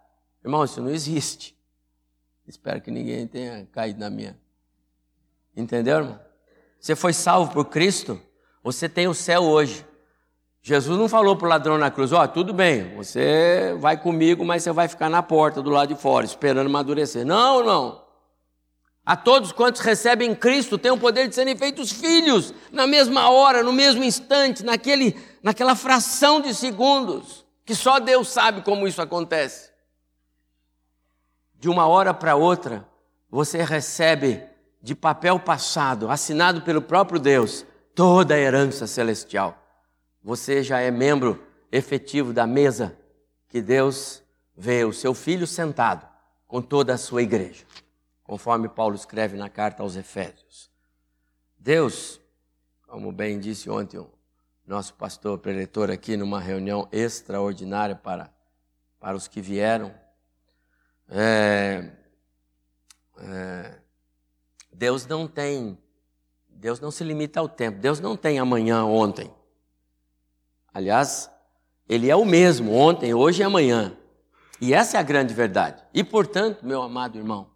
Irmão, 0.44 0.62
isso 0.62 0.80
não 0.80 0.90
existe. 0.90 1.56
Espero 2.46 2.80
que 2.80 2.88
ninguém 2.88 3.26
tenha 3.26 3.66
caído 3.72 3.98
na 3.98 4.08
minha. 4.08 4.38
Entendeu, 5.56 5.98
irmão? 5.98 6.20
Você 6.78 6.94
foi 6.94 7.12
salvo 7.12 7.50
por 7.52 7.64
Cristo, 7.64 8.20
você 8.62 8.88
tem 8.88 9.08
o 9.08 9.14
céu 9.14 9.42
hoje. 9.42 9.84
Jesus 10.62 10.96
não 10.96 11.08
falou 11.08 11.34
para 11.34 11.46
o 11.46 11.50
ladrão 11.50 11.78
na 11.78 11.90
cruz: 11.90 12.12
Ó, 12.12 12.22
oh, 12.22 12.28
tudo 12.28 12.54
bem, 12.54 12.94
você 12.94 13.74
vai 13.80 14.00
comigo, 14.00 14.44
mas 14.44 14.62
você 14.62 14.70
vai 14.70 14.86
ficar 14.86 15.10
na 15.10 15.20
porta 15.20 15.60
do 15.60 15.68
lado 15.68 15.92
de 15.92 16.00
fora, 16.00 16.24
esperando 16.24 16.68
amadurecer. 16.68 17.26
Não, 17.26 17.58
irmão. 17.58 18.03
A 19.06 19.16
todos 19.16 19.52
quantos 19.52 19.82
recebem 19.82 20.34
Cristo 20.34 20.78
têm 20.78 20.90
o 20.90 20.98
poder 20.98 21.28
de 21.28 21.34
serem 21.34 21.54
feitos 21.54 21.92
filhos 21.92 22.54
na 22.72 22.86
mesma 22.86 23.28
hora, 23.28 23.62
no 23.62 23.72
mesmo 23.72 24.02
instante, 24.02 24.64
naquele, 24.64 25.14
naquela 25.42 25.76
fração 25.76 26.40
de 26.40 26.54
segundos, 26.54 27.44
que 27.66 27.74
só 27.74 28.00
Deus 28.00 28.28
sabe 28.28 28.62
como 28.62 28.88
isso 28.88 29.02
acontece. 29.02 29.70
De 31.60 31.68
uma 31.68 31.86
hora 31.86 32.14
para 32.14 32.34
outra, 32.34 32.88
você 33.28 33.62
recebe 33.62 34.42
de 34.80 34.94
papel 34.94 35.38
passado, 35.38 36.10
assinado 36.10 36.62
pelo 36.62 36.80
próprio 36.80 37.20
Deus, 37.20 37.66
toda 37.94 38.34
a 38.34 38.38
herança 38.38 38.86
celestial. 38.86 39.58
Você 40.22 40.62
já 40.62 40.80
é 40.80 40.90
membro 40.90 41.44
efetivo 41.70 42.32
da 42.32 42.46
mesa 42.46 42.96
que 43.48 43.60
Deus 43.60 44.22
vê 44.56 44.82
o 44.82 44.94
seu 44.94 45.12
filho 45.12 45.46
sentado 45.46 46.08
com 46.46 46.62
toda 46.62 46.94
a 46.94 46.98
sua 46.98 47.22
igreja 47.22 47.66
conforme 48.24 48.68
Paulo 48.68 48.94
escreve 48.96 49.36
na 49.36 49.48
carta 49.48 49.82
aos 49.82 49.94
Efésios. 49.94 50.70
Deus, 51.58 52.20
como 52.88 53.12
bem 53.12 53.38
disse 53.38 53.70
ontem 53.70 53.98
o 53.98 54.10
nosso 54.66 54.94
pastor 54.94 55.38
preletor 55.38 55.90
aqui 55.90 56.16
numa 56.16 56.40
reunião 56.40 56.88
extraordinária 56.90 57.94
para, 57.94 58.32
para 58.98 59.16
os 59.16 59.28
que 59.28 59.42
vieram, 59.42 59.94
é, 61.08 61.90
é, 63.18 63.78
Deus 64.72 65.06
não 65.06 65.28
tem, 65.28 65.78
Deus 66.48 66.80
não 66.80 66.90
se 66.90 67.04
limita 67.04 67.40
ao 67.40 67.48
tempo, 67.48 67.78
Deus 67.78 68.00
não 68.00 68.16
tem 68.16 68.38
amanhã, 68.38 68.84
ontem. 68.84 69.30
Aliás, 70.72 71.30
Ele 71.86 72.10
é 72.10 72.16
o 72.16 72.24
mesmo 72.24 72.72
ontem, 72.72 73.12
hoje 73.12 73.42
e 73.42 73.44
amanhã. 73.44 73.96
E 74.60 74.72
essa 74.72 74.96
é 74.96 75.00
a 75.00 75.02
grande 75.02 75.34
verdade. 75.34 75.84
E 75.92 76.02
portanto, 76.02 76.64
meu 76.64 76.80
amado 76.80 77.18
irmão, 77.18 77.53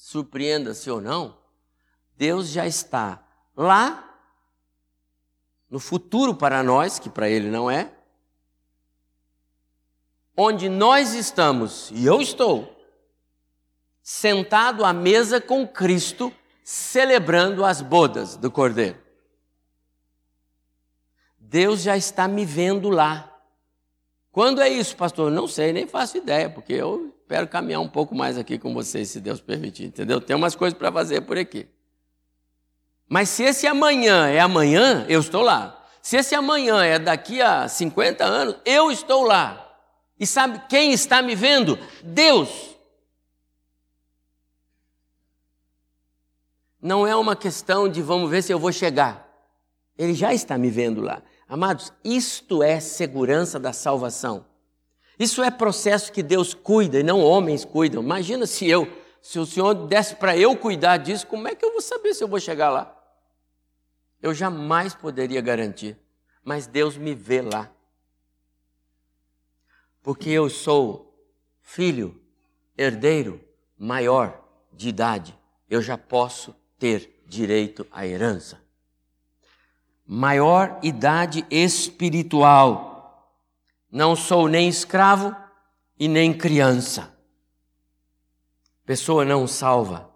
surpreenda-se 0.00 0.90
ou 0.90 0.98
não, 0.98 1.36
Deus 2.16 2.48
já 2.48 2.66
está 2.66 3.22
lá 3.54 4.18
no 5.68 5.78
futuro 5.78 6.34
para 6.34 6.62
nós, 6.62 6.98
que 6.98 7.10
para 7.10 7.28
Ele 7.28 7.50
não 7.50 7.70
é, 7.70 7.92
onde 10.34 10.70
nós 10.70 11.12
estamos, 11.12 11.90
e 11.90 12.06
eu 12.06 12.18
estou, 12.18 12.74
sentado 14.02 14.86
à 14.86 14.92
mesa 14.94 15.38
com 15.38 15.68
Cristo, 15.68 16.32
celebrando 16.64 17.62
as 17.62 17.82
bodas 17.82 18.38
do 18.38 18.50
Cordeiro. 18.50 18.98
Deus 21.38 21.82
já 21.82 21.94
está 21.94 22.26
me 22.26 22.46
vendo 22.46 22.88
lá. 22.88 23.38
Quando 24.32 24.62
é 24.62 24.68
isso, 24.70 24.96
pastor? 24.96 25.30
Não 25.30 25.46
sei, 25.46 25.74
nem 25.74 25.86
faço 25.86 26.16
ideia, 26.16 26.48
porque 26.48 26.72
eu 26.72 27.14
espero 27.30 27.46
caminhar 27.46 27.80
um 27.80 27.88
pouco 27.88 28.12
mais 28.12 28.36
aqui 28.36 28.58
com 28.58 28.74
vocês, 28.74 29.08
se 29.08 29.20
Deus 29.20 29.40
permitir, 29.40 29.84
entendeu? 29.84 30.20
Tem 30.20 30.34
umas 30.34 30.56
coisas 30.56 30.76
para 30.76 30.90
fazer 30.90 31.20
por 31.20 31.38
aqui. 31.38 31.68
Mas 33.08 33.28
se 33.28 33.44
esse 33.44 33.68
amanhã 33.68 34.26
é 34.26 34.40
amanhã, 34.40 35.06
eu 35.08 35.20
estou 35.20 35.40
lá. 35.40 35.80
Se 36.02 36.16
esse 36.16 36.34
amanhã 36.34 36.82
é 36.82 36.98
daqui 36.98 37.40
a 37.40 37.68
50 37.68 38.24
anos, 38.24 38.56
eu 38.64 38.90
estou 38.90 39.22
lá. 39.22 39.64
E 40.18 40.26
sabe 40.26 40.60
quem 40.68 40.90
está 40.90 41.22
me 41.22 41.36
vendo? 41.36 41.78
Deus. 42.02 42.76
Não 46.82 47.06
é 47.06 47.14
uma 47.14 47.36
questão 47.36 47.88
de 47.88 48.02
vamos 48.02 48.28
ver 48.28 48.42
se 48.42 48.52
eu 48.52 48.58
vou 48.58 48.72
chegar. 48.72 49.24
Ele 49.96 50.14
já 50.14 50.34
está 50.34 50.58
me 50.58 50.68
vendo 50.68 51.00
lá. 51.00 51.22
Amados, 51.48 51.92
isto 52.02 52.60
é 52.60 52.80
segurança 52.80 53.56
da 53.56 53.72
salvação. 53.72 54.49
Isso 55.20 55.42
é 55.42 55.50
processo 55.50 56.10
que 56.10 56.22
Deus 56.22 56.54
cuida 56.54 56.98
e 56.98 57.02
não 57.02 57.20
homens 57.20 57.62
cuidam. 57.62 58.02
Imagina 58.02 58.46
se 58.46 58.66
eu, 58.66 58.90
se 59.20 59.38
o 59.38 59.44
Senhor 59.44 59.74
desse 59.74 60.16
para 60.16 60.34
eu 60.34 60.56
cuidar 60.56 60.96
disso, 60.96 61.26
como 61.26 61.46
é 61.46 61.54
que 61.54 61.62
eu 61.62 61.72
vou 61.72 61.82
saber 61.82 62.14
se 62.14 62.24
eu 62.24 62.28
vou 62.28 62.40
chegar 62.40 62.70
lá? 62.70 62.96
Eu 64.22 64.32
jamais 64.32 64.94
poderia 64.94 65.42
garantir, 65.42 65.94
mas 66.42 66.66
Deus 66.66 66.96
me 66.96 67.14
vê 67.14 67.42
lá. 67.42 67.70
Porque 70.02 70.30
eu 70.30 70.48
sou 70.48 71.14
filho, 71.60 72.18
herdeiro 72.76 73.44
maior 73.78 74.42
de 74.72 74.88
idade, 74.88 75.38
eu 75.68 75.82
já 75.82 75.98
posso 75.98 76.56
ter 76.78 77.22
direito 77.26 77.86
à 77.92 78.06
herança 78.06 78.58
maior 80.12 80.80
idade 80.82 81.46
espiritual. 81.48 82.89
Não 83.90 84.14
sou 84.14 84.48
nem 84.48 84.68
escravo 84.68 85.34
e 85.98 86.08
nem 86.08 86.32
criança. 86.32 87.12
Pessoa 88.84 89.24
não 89.24 89.46
salva 89.46 90.10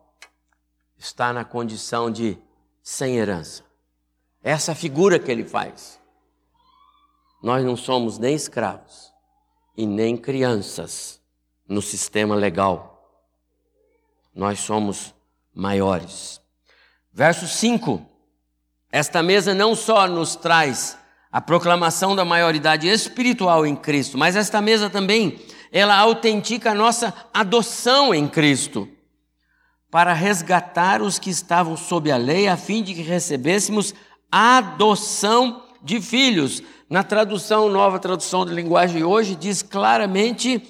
está 0.97 1.33
na 1.33 1.45
condição 1.45 2.11
de 2.11 2.39
sem 2.83 3.17
herança. 3.17 3.65
Essa 4.43 4.75
figura 4.75 5.19
que 5.19 5.31
ele 5.31 5.45
faz. 5.45 6.01
Nós 7.43 7.65
não 7.65 7.77
somos 7.77 8.19
nem 8.19 8.35
escravos 8.35 9.13
e 9.77 9.87
nem 9.87 10.17
crianças 10.17 11.21
no 11.69 11.83
sistema 11.83 12.35
legal. 12.35 13.23
Nós 14.35 14.61
somos 14.61 15.15
maiores. 15.53 16.41
Verso 17.13 17.47
5 17.47 18.15
esta 18.95 19.25
mesa 19.25 19.53
não 19.53 19.75
só 19.75 20.07
nos 20.07 20.37
traz 20.37 20.97
a 21.35 21.41
proclamação 21.41 22.15
da 22.15 22.25
maioridade 22.25 22.87
espiritual 22.87 23.67
em 23.67 23.75
Cristo, 23.75 24.17
mas 24.17 24.37
esta 24.37 24.63
mesa 24.63 24.89
também, 24.89 25.41
ela 25.73 25.97
autentica 25.97 26.71
a 26.71 26.75
nossa 26.77 27.13
adoção 27.35 28.15
em 28.15 28.29
Cristo, 28.29 28.89
para 29.91 30.13
resgatar 30.13 31.03
os 31.03 31.19
que 31.19 31.31
estavam 31.31 31.77
sob 31.77 32.09
a 32.13 32.17
lei, 32.17 32.47
a 32.47 32.57
fim 32.57 32.85
de 32.85 32.95
que 32.95 33.03
recebêssemos 33.03 33.93
adoção 34.31 35.65
de 35.83 36.01
filhos. 36.01 36.63
Na 36.89 37.03
tradução, 37.03 37.69
nova 37.69 37.99
tradução 37.99 38.47
de 38.47 38.55
linguagem 38.55 39.03
hoje, 39.03 39.35
diz 39.35 39.61
claramente 39.61 40.63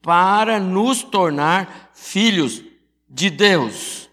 para 0.00 0.60
nos 0.60 1.02
tornar 1.02 1.90
filhos 1.94 2.62
de 3.08 3.28
Deus. 3.28 4.08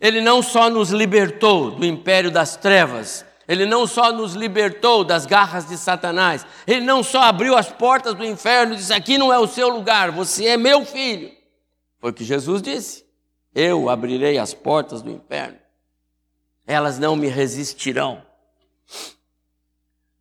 Ele 0.00 0.22
não 0.22 0.40
só 0.40 0.70
nos 0.70 0.88
libertou 0.88 1.70
do 1.72 1.84
império 1.84 2.30
das 2.30 2.56
trevas, 2.56 3.26
ele 3.50 3.66
não 3.66 3.84
só 3.84 4.12
nos 4.12 4.34
libertou 4.34 5.02
das 5.02 5.26
garras 5.26 5.66
de 5.66 5.76
Satanás, 5.76 6.46
ele 6.68 6.82
não 6.82 7.02
só 7.02 7.22
abriu 7.22 7.56
as 7.56 7.68
portas 7.68 8.14
do 8.14 8.24
inferno 8.24 8.74
e 8.74 8.76
disse: 8.76 8.92
Aqui 8.92 9.18
não 9.18 9.32
é 9.32 9.40
o 9.40 9.48
seu 9.48 9.68
lugar, 9.68 10.12
você 10.12 10.46
é 10.46 10.56
meu 10.56 10.84
filho. 10.84 11.32
Foi 11.98 12.12
o 12.12 12.14
que 12.14 12.22
Jesus 12.22 12.62
disse: 12.62 13.04
Eu 13.52 13.90
abrirei 13.90 14.38
as 14.38 14.54
portas 14.54 15.02
do 15.02 15.10
inferno, 15.10 15.58
elas 16.64 17.00
não 17.00 17.16
me 17.16 17.26
resistirão. 17.26 18.22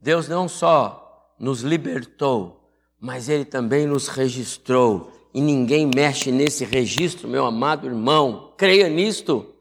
Deus 0.01 0.27
não 0.27 0.49
só 0.49 1.31
nos 1.37 1.61
libertou, 1.61 2.73
mas 2.99 3.29
Ele 3.29 3.45
também 3.45 3.85
nos 3.85 4.07
registrou. 4.07 5.11
E 5.31 5.39
ninguém 5.39 5.87
mexe 5.93 6.31
nesse 6.31 6.65
registro, 6.65 7.27
meu 7.27 7.45
amado 7.45 7.85
irmão. 7.85 8.55
Creia 8.57 8.89
nisto. 8.89 9.53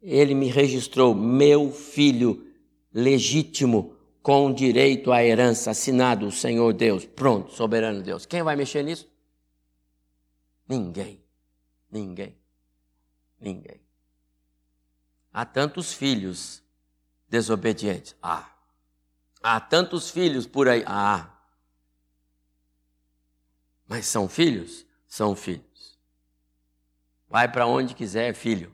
Ele 0.00 0.36
me 0.36 0.46
registrou, 0.46 1.12
meu 1.16 1.72
filho 1.72 2.51
legítimo, 2.92 3.96
com 4.22 4.52
direito 4.52 5.10
à 5.10 5.24
herança, 5.24 5.70
assinado 5.70 6.26
o 6.26 6.32
Senhor 6.32 6.72
Deus. 6.72 7.04
Pronto, 7.04 7.52
soberano 7.52 8.02
Deus. 8.02 8.24
Quem 8.26 8.42
vai 8.42 8.54
mexer 8.54 8.82
nisso? 8.82 9.10
Ninguém. 10.68 11.22
Ninguém. 11.90 12.38
Ninguém. 13.40 13.80
Há 15.32 15.44
tantos 15.44 15.92
filhos 15.92 16.62
desobedientes. 17.28 18.14
Ah. 18.22 18.50
Há 19.42 19.58
tantos 19.60 20.10
filhos 20.10 20.46
por 20.46 20.68
aí. 20.68 20.84
Ah. 20.86 21.28
Mas 23.88 24.06
são 24.06 24.28
filhos? 24.28 24.86
São 25.08 25.34
filhos. 25.34 25.98
Vai 27.28 27.50
para 27.50 27.66
onde 27.66 27.94
quiser, 27.94 28.34
filho. 28.34 28.72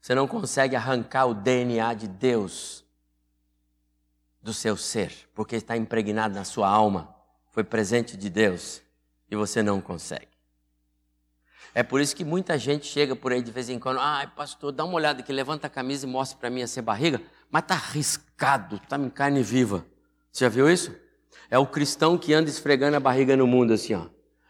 Você 0.00 0.14
não 0.14 0.28
consegue 0.28 0.76
arrancar 0.76 1.26
o 1.26 1.34
DNA 1.34 1.94
de 1.94 2.06
Deus 2.06 2.85
do 4.46 4.54
seu 4.54 4.76
ser, 4.76 5.12
porque 5.34 5.56
está 5.56 5.76
impregnado 5.76 6.32
na 6.32 6.44
sua 6.44 6.68
alma, 6.68 7.12
foi 7.50 7.64
presente 7.64 8.16
de 8.16 8.30
Deus 8.30 8.80
e 9.28 9.34
você 9.34 9.60
não 9.60 9.80
consegue. 9.80 10.28
É 11.74 11.82
por 11.82 12.00
isso 12.00 12.14
que 12.14 12.24
muita 12.24 12.56
gente 12.56 12.86
chega 12.86 13.16
por 13.16 13.32
aí 13.32 13.42
de 13.42 13.50
vez 13.50 13.68
em 13.68 13.76
quando, 13.76 13.98
ai 13.98 14.28
pastor, 14.36 14.70
dá 14.70 14.84
uma 14.84 14.94
olhada 14.94 15.18
aqui, 15.18 15.32
levanta 15.32 15.66
a 15.66 15.70
camisa 15.70 16.06
e 16.06 16.08
mostra 16.08 16.38
para 16.38 16.48
mim 16.48 16.62
essa 16.62 16.80
barriga, 16.80 17.20
mas 17.50 17.64
está 17.64 17.74
riscado, 17.74 18.76
está 18.76 18.96
em 18.96 19.10
carne 19.10 19.42
viva. 19.42 19.84
Você 20.30 20.44
já 20.44 20.48
viu 20.48 20.70
isso? 20.70 20.94
É 21.50 21.58
o 21.58 21.66
cristão 21.66 22.16
que 22.16 22.32
anda 22.32 22.48
esfregando 22.48 22.96
a 22.96 23.00
barriga 23.00 23.36
no 23.36 23.48
mundo 23.48 23.72
assim, 23.72 23.94
ó. 23.94 24.06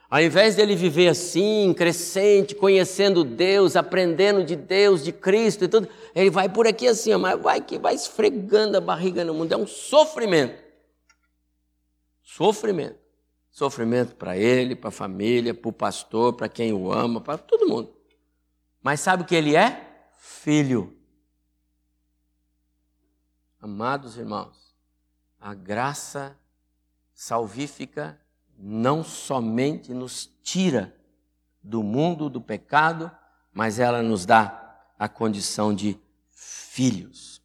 Ao 0.09 0.21
invés 0.21 0.55
dele 0.55 0.77
viver 0.77 1.09
assim, 1.09 1.75
crescente, 1.75 2.55
conhecendo 2.55 3.25
Deus, 3.25 3.75
aprendendo 3.75 4.45
de 4.45 4.55
Deus, 4.55 5.03
de 5.03 5.13
Cristo 5.13 5.65
e 5.65 5.69
tudo, 5.69 5.89
ele 6.15 6.31
vai 6.31 6.49
por 6.49 6.67
aqui 6.67 6.87
assim, 6.87 7.15
mas 7.17 7.41
vai 7.41 7.61
que 7.61 7.77
vai 7.77 7.95
esfregando 7.95 8.77
a 8.77 8.81
barriga 8.81 9.25
no 9.25 9.35
mundo. 9.35 9.53
É 9.53 9.57
um 9.57 9.67
sofrimento. 9.67 10.63
Sofrimento. 12.23 12.99
Sofrimento 13.51 14.15
para 14.15 14.37
ele, 14.37 14.77
para 14.77 14.89
a 14.89 14.93
família, 14.93 15.53
para 15.53 15.69
o 15.69 15.73
pastor, 15.73 16.35
para 16.35 16.49
quem 16.49 16.73
o 16.73 16.93
ama, 16.93 17.21
para 17.21 17.39
todo 17.39 17.69
mundo. 17.69 17.93
Mas 18.83 19.01
sabe 19.01 19.23
o 19.23 19.27
que 19.27 19.35
ele 19.35 19.57
é? 19.57 20.09
Filho. 20.19 20.97
Amados 23.59 24.17
irmãos, 24.17 24.77
a 25.41 25.53
graça 25.53 26.39
salvífica 27.13 28.21
não 28.59 29.05
somente 29.05 29.93
nos 29.93 30.31
tira 30.43 30.95
do 31.63 31.83
mundo 31.83 32.29
do 32.31 32.41
pecado, 32.41 33.11
mas 33.53 33.79
ela 33.79 34.03
nos 34.03 34.25
dá 34.25 34.79
a 34.99 35.09
condição 35.09 35.75
de 35.75 35.99
filhos. 36.31 37.43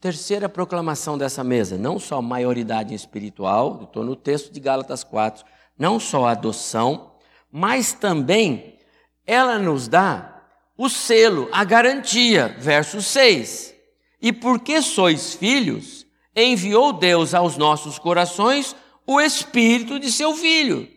Terceira 0.00 0.48
proclamação 0.48 1.18
dessa 1.18 1.44
mesa, 1.44 1.76
não 1.76 1.98
só 1.98 2.22
maioridade 2.22 2.94
espiritual, 2.94 3.84
estou 3.84 4.04
no 4.04 4.16
texto 4.16 4.52
de 4.52 4.60
Gálatas 4.60 5.04
4, 5.04 5.44
não 5.78 6.00
só 6.00 6.26
adoção, 6.26 7.16
mas 7.50 7.92
também 7.92 8.78
ela 9.26 9.58
nos 9.58 9.88
dá 9.88 10.42
o 10.76 10.88
selo, 10.88 11.48
a 11.52 11.62
garantia, 11.64 12.56
verso 12.58 13.02
6. 13.02 13.74
E 14.22 14.32
porque 14.32 14.80
sois 14.80 15.34
filhos, 15.34 16.06
enviou 16.34 16.92
Deus 16.92 17.34
aos 17.34 17.56
nossos 17.56 17.98
corações 17.98 18.74
o 19.12 19.20
espírito 19.20 19.98
de 19.98 20.12
seu 20.12 20.36
filho. 20.36 20.88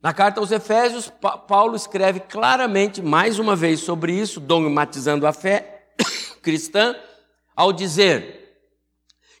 Na 0.00 0.14
carta 0.14 0.40
aos 0.40 0.50
Efésios, 0.50 1.12
Paulo 1.46 1.76
escreve 1.76 2.20
claramente, 2.20 3.02
mais 3.02 3.38
uma 3.38 3.54
vez, 3.54 3.80
sobre 3.80 4.14
isso, 4.14 4.40
dogmatizando 4.40 5.26
a 5.26 5.32
fé 5.34 5.90
cristã, 6.40 6.96
ao 7.54 7.70
dizer 7.70 8.62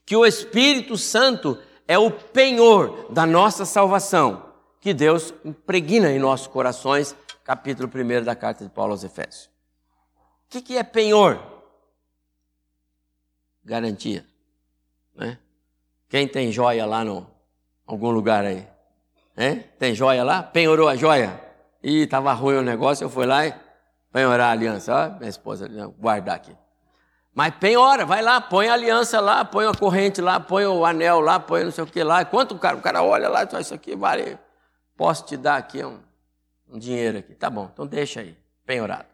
que 0.04 0.14
o 0.14 0.26
Espírito 0.26 0.98
Santo 0.98 1.58
é 1.88 1.98
o 1.98 2.10
penhor 2.10 3.10
da 3.10 3.24
nossa 3.24 3.64
salvação, 3.64 4.52
que 4.78 4.92
Deus 4.92 5.32
impregna 5.46 6.12
em 6.12 6.18
nossos 6.18 6.46
corações, 6.46 7.16
capítulo 7.42 7.88
1 7.88 8.22
da 8.22 8.36
carta 8.36 8.64
de 8.64 8.70
Paulo 8.70 8.92
aos 8.92 9.02
Efésios. 9.02 9.48
O 10.44 10.60
que 10.60 10.76
é 10.76 10.82
penhor? 10.82 11.40
Garantia. 13.64 14.26
Né? 15.14 15.38
Quem 16.08 16.28
tem 16.28 16.52
joia 16.52 16.86
lá 16.86 17.04
no 17.04 17.26
algum 17.86 18.10
lugar 18.10 18.44
aí? 18.44 18.66
Hein? 19.36 19.64
Tem 19.78 19.94
joia 19.94 20.22
lá? 20.22 20.42
Penhorou 20.42 20.88
a 20.88 20.96
joia? 20.96 21.40
Ih, 21.82 22.04
estava 22.04 22.32
ruim 22.32 22.56
o 22.56 22.62
negócio, 22.62 23.04
eu 23.04 23.10
fui 23.10 23.26
lá 23.26 23.46
e 23.46 23.54
penhorar 24.12 24.48
a 24.48 24.52
aliança. 24.52 24.94
Ó, 24.94 25.18
minha 25.18 25.28
esposa, 25.28 25.68
guardar 25.98 26.36
aqui. 26.36 26.56
Mas 27.34 27.54
penhora, 27.56 28.06
vai 28.06 28.22
lá, 28.22 28.40
põe 28.40 28.68
a 28.68 28.72
aliança 28.72 29.20
lá, 29.20 29.44
põe 29.44 29.66
a 29.66 29.74
corrente 29.74 30.22
lá, 30.22 30.40
põe 30.40 30.64
o 30.64 30.86
anel 30.86 31.20
lá, 31.20 31.38
põe 31.38 31.64
não 31.64 31.70
sei 31.70 31.84
o 31.84 31.86
que 31.86 32.02
lá. 32.02 32.24
Quanto 32.24 32.54
o 32.54 32.58
cara, 32.58 32.76
o 32.76 32.80
cara 32.80 33.02
olha 33.02 33.28
lá, 33.28 33.44
isso 33.60 33.74
aqui 33.74 33.94
vale, 33.94 34.38
posso 34.96 35.26
te 35.26 35.36
dar 35.36 35.56
aqui 35.56 35.84
um, 35.84 36.00
um 36.70 36.78
dinheiro 36.78 37.18
aqui. 37.18 37.34
Tá 37.34 37.50
bom, 37.50 37.68
então 37.70 37.86
deixa 37.86 38.20
aí, 38.20 38.34
penhorado. 38.64 39.04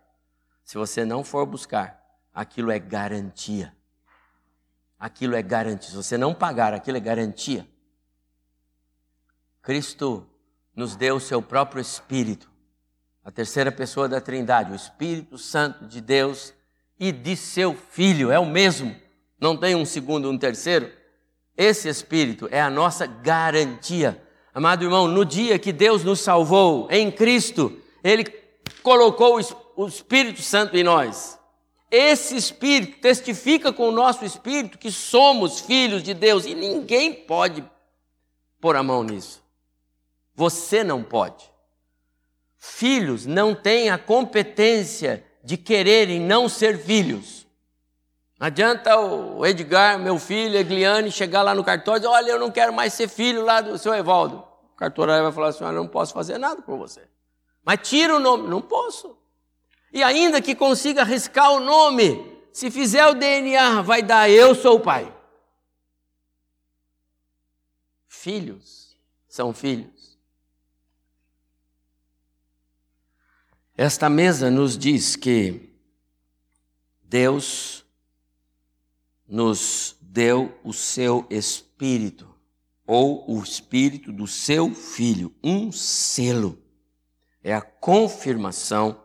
Se 0.62 0.78
você 0.78 1.04
não 1.04 1.24
for 1.24 1.44
buscar, 1.44 2.00
aquilo 2.32 2.70
é 2.70 2.78
garantia 2.78 3.74
aquilo 5.02 5.34
é 5.34 5.42
garantia. 5.42 5.90
Se 5.90 5.96
você 5.96 6.16
não 6.16 6.32
pagar, 6.32 6.72
aquilo 6.72 6.96
é 6.96 7.00
garantia. 7.00 7.66
Cristo 9.60 10.24
nos 10.76 10.94
deu 10.94 11.16
o 11.16 11.20
seu 11.20 11.42
próprio 11.42 11.82
Espírito, 11.82 12.48
a 13.24 13.30
terceira 13.32 13.72
pessoa 13.72 14.08
da 14.08 14.20
Trindade, 14.20 14.70
o 14.70 14.76
Espírito 14.76 15.36
Santo 15.36 15.86
de 15.86 16.00
Deus 16.00 16.54
e 17.00 17.10
de 17.10 17.36
seu 17.36 17.74
Filho, 17.74 18.30
é 18.30 18.38
o 18.38 18.46
mesmo. 18.46 18.94
não 19.40 19.56
tem 19.56 19.74
um 19.74 19.84
segundo, 19.84 20.30
um 20.30 20.38
terceiro. 20.38 20.88
Esse 21.56 21.88
Espírito 21.88 22.48
é 22.52 22.60
a 22.60 22.70
nossa 22.70 23.04
garantia. 23.04 24.22
Amado 24.54 24.84
irmão, 24.84 25.08
no 25.08 25.24
dia 25.24 25.58
que 25.58 25.72
Deus 25.72 26.04
nos 26.04 26.20
salvou 26.20 26.86
em 26.90 27.10
Cristo, 27.10 27.76
Ele 28.04 28.24
colocou 28.84 29.40
o 29.74 29.86
Espírito 29.88 30.42
Santo 30.42 30.76
em 30.76 30.84
nós. 30.84 31.41
Esse 31.94 32.34
Espírito 32.34 33.00
testifica 33.00 33.70
com 33.70 33.90
o 33.90 33.92
nosso 33.92 34.24
Espírito 34.24 34.78
que 34.78 34.90
somos 34.90 35.60
filhos 35.60 36.02
de 36.02 36.14
Deus 36.14 36.46
e 36.46 36.54
ninguém 36.54 37.12
pode 37.12 37.62
pôr 38.58 38.76
a 38.76 38.82
mão 38.82 39.02
nisso. 39.02 39.44
Você 40.34 40.82
não 40.82 41.02
pode. 41.02 41.52
Filhos 42.56 43.26
não 43.26 43.54
têm 43.54 43.90
a 43.90 43.98
competência 43.98 45.22
de 45.44 45.58
quererem 45.58 46.18
não 46.18 46.48
ser 46.48 46.78
filhos. 46.78 47.46
Não 48.40 48.46
adianta 48.46 48.98
o 48.98 49.44
Edgar, 49.44 49.98
meu 49.98 50.18
filho, 50.18 50.56
Egliane, 50.56 51.12
chegar 51.12 51.42
lá 51.42 51.54
no 51.54 51.62
cartório 51.62 51.98
e 51.98 52.00
dizer: 52.00 52.14
Olha, 52.14 52.30
eu 52.30 52.38
não 52.38 52.50
quero 52.50 52.72
mais 52.72 52.94
ser 52.94 53.06
filho 53.06 53.44
lá 53.44 53.60
do 53.60 53.76
seu 53.76 53.92
Evaldo. 53.92 54.42
O 54.72 54.76
cartorário 54.76 55.24
vai 55.24 55.32
falar 55.32 55.48
assim: 55.48 55.62
Olha, 55.62 55.74
eu 55.74 55.82
não 55.82 55.88
posso 55.88 56.14
fazer 56.14 56.38
nada 56.38 56.62
por 56.62 56.78
você. 56.78 57.06
Mas 57.62 57.86
tira 57.86 58.16
o 58.16 58.18
nome. 58.18 58.48
Não 58.48 58.62
posso. 58.62 59.21
E 59.92 60.02
ainda 60.02 60.40
que 60.40 60.54
consiga 60.54 61.02
arriscar 61.02 61.52
o 61.52 61.60
nome, 61.60 62.40
se 62.52 62.70
fizer 62.70 63.06
o 63.06 63.14
DNA, 63.14 63.82
vai 63.82 64.02
dar 64.02 64.30
eu 64.30 64.54
sou 64.54 64.76
o 64.76 64.80
pai. 64.80 65.14
Filhos 68.08 68.96
são 69.28 69.52
filhos. 69.52 70.18
Esta 73.76 74.08
mesa 74.08 74.50
nos 74.50 74.78
diz 74.78 75.16
que 75.16 75.70
Deus 77.02 77.84
nos 79.26 79.96
deu 80.00 80.58
o 80.62 80.72
seu 80.72 81.26
espírito, 81.28 82.32
ou 82.86 83.30
o 83.30 83.42
espírito 83.42 84.12
do 84.12 84.26
seu 84.26 84.74
filho, 84.74 85.34
um 85.42 85.72
selo. 85.72 86.62
É 87.42 87.54
a 87.54 87.60
confirmação 87.60 89.02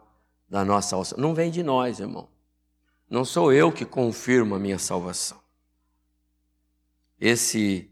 da 0.50 0.64
nossa 0.64 0.90
salvação. 0.90 1.18
Não 1.20 1.34
vem 1.34 1.52
de 1.52 1.64
nós, 1.64 2.00
irmão. 2.00 2.28
Não 3.10 3.24
sou 3.24 3.54
eu 3.54 3.72
que 3.72 3.86
confirmo 3.86 4.56
a 4.56 4.60
minha 4.60 4.80
salvação. 4.80 5.40
Esse 7.20 7.90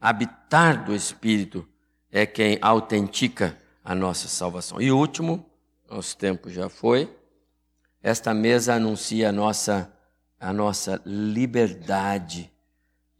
habitar 0.00 0.84
do 0.84 0.94
Espírito 0.94 1.66
é 2.10 2.26
quem 2.26 2.58
autentica 2.60 3.58
a 3.84 3.94
nossa 3.94 4.28
salvação. 4.28 4.80
E 4.80 4.92
último, 4.92 5.44
nosso 5.90 6.16
tempo 6.16 6.50
já 6.50 6.68
foi, 6.68 7.12
esta 8.02 8.32
mesa 8.32 8.74
anuncia 8.74 9.30
a 9.30 9.32
nossa, 9.32 9.92
a 10.38 10.52
nossa 10.52 11.00
liberdade. 11.04 12.52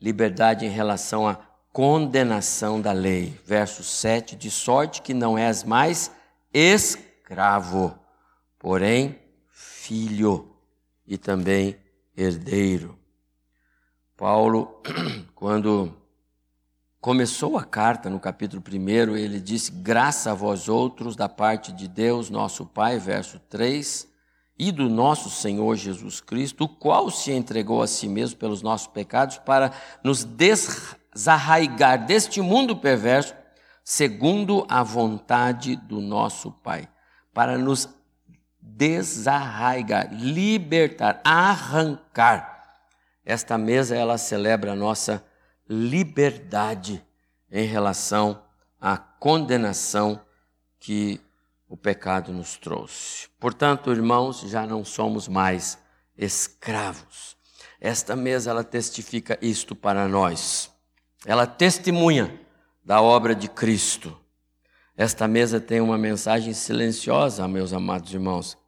Liberdade 0.00 0.64
em 0.64 0.70
relação 0.70 1.26
à 1.26 1.34
condenação 1.72 2.80
da 2.80 2.92
lei. 2.92 3.38
Verso 3.44 3.82
7, 3.82 4.36
de 4.36 4.50
sorte 4.50 5.02
que 5.02 5.14
não 5.14 5.36
és 5.36 5.64
mais 5.64 6.10
escravo 6.52 7.98
porém 8.58 9.18
filho 9.48 10.54
e 11.06 11.16
também 11.16 11.76
herdeiro. 12.16 12.98
Paulo, 14.16 14.82
quando 15.34 15.94
começou 17.00 17.56
a 17.56 17.64
carta 17.64 18.10
no 18.10 18.18
capítulo 18.18 18.62
1, 18.62 19.16
ele 19.16 19.40
disse: 19.40 19.70
Graça 19.70 20.32
a 20.32 20.34
vós 20.34 20.68
outros 20.68 21.14
da 21.14 21.28
parte 21.28 21.72
de 21.72 21.86
Deus, 21.86 22.28
nosso 22.28 22.66
Pai, 22.66 22.98
verso 22.98 23.38
3, 23.48 24.08
e 24.58 24.72
do 24.72 24.90
nosso 24.90 25.30
Senhor 25.30 25.76
Jesus 25.76 26.20
Cristo, 26.20 26.64
o 26.64 26.68
qual 26.68 27.10
se 27.10 27.30
entregou 27.30 27.80
a 27.80 27.86
si 27.86 28.08
mesmo 28.08 28.36
pelos 28.38 28.60
nossos 28.60 28.88
pecados 28.88 29.38
para 29.38 29.72
nos 30.02 30.24
desarraigar 30.24 32.04
deste 32.04 32.40
mundo 32.40 32.76
perverso, 32.76 33.34
segundo 33.84 34.66
a 34.68 34.82
vontade 34.82 35.76
do 35.76 36.00
nosso 36.00 36.50
Pai, 36.50 36.88
para 37.32 37.56
nos 37.56 37.88
desarraigar, 38.76 40.12
libertar, 40.12 41.20
arrancar. 41.24 42.58
Esta 43.24 43.56
mesa 43.56 43.96
ela 43.96 44.18
celebra 44.18 44.72
a 44.72 44.76
nossa 44.76 45.24
liberdade 45.68 47.04
em 47.50 47.66
relação 47.66 48.42
à 48.80 48.96
condenação 48.96 50.20
que 50.78 51.20
o 51.68 51.76
pecado 51.76 52.32
nos 52.32 52.56
trouxe. 52.56 53.28
Portanto, 53.38 53.90
irmãos, 53.90 54.40
já 54.40 54.66
não 54.66 54.84
somos 54.84 55.28
mais 55.28 55.78
escravos. 56.16 57.36
Esta 57.80 58.16
mesa 58.16 58.50
ela 58.50 58.64
testifica 58.64 59.38
isto 59.42 59.74
para 59.74 60.08
nós. 60.08 60.70
Ela 61.26 61.46
testemunha 61.46 62.40
da 62.84 63.00
obra 63.00 63.34
de 63.34 63.48
Cristo. 63.48 64.18
Esta 64.98 65.28
mesa 65.28 65.60
tem 65.60 65.80
uma 65.80 65.96
mensagem 65.96 66.52
silenciosa, 66.52 67.46
meus 67.46 67.72
amados 67.72 68.12
irmãos, 68.12 68.58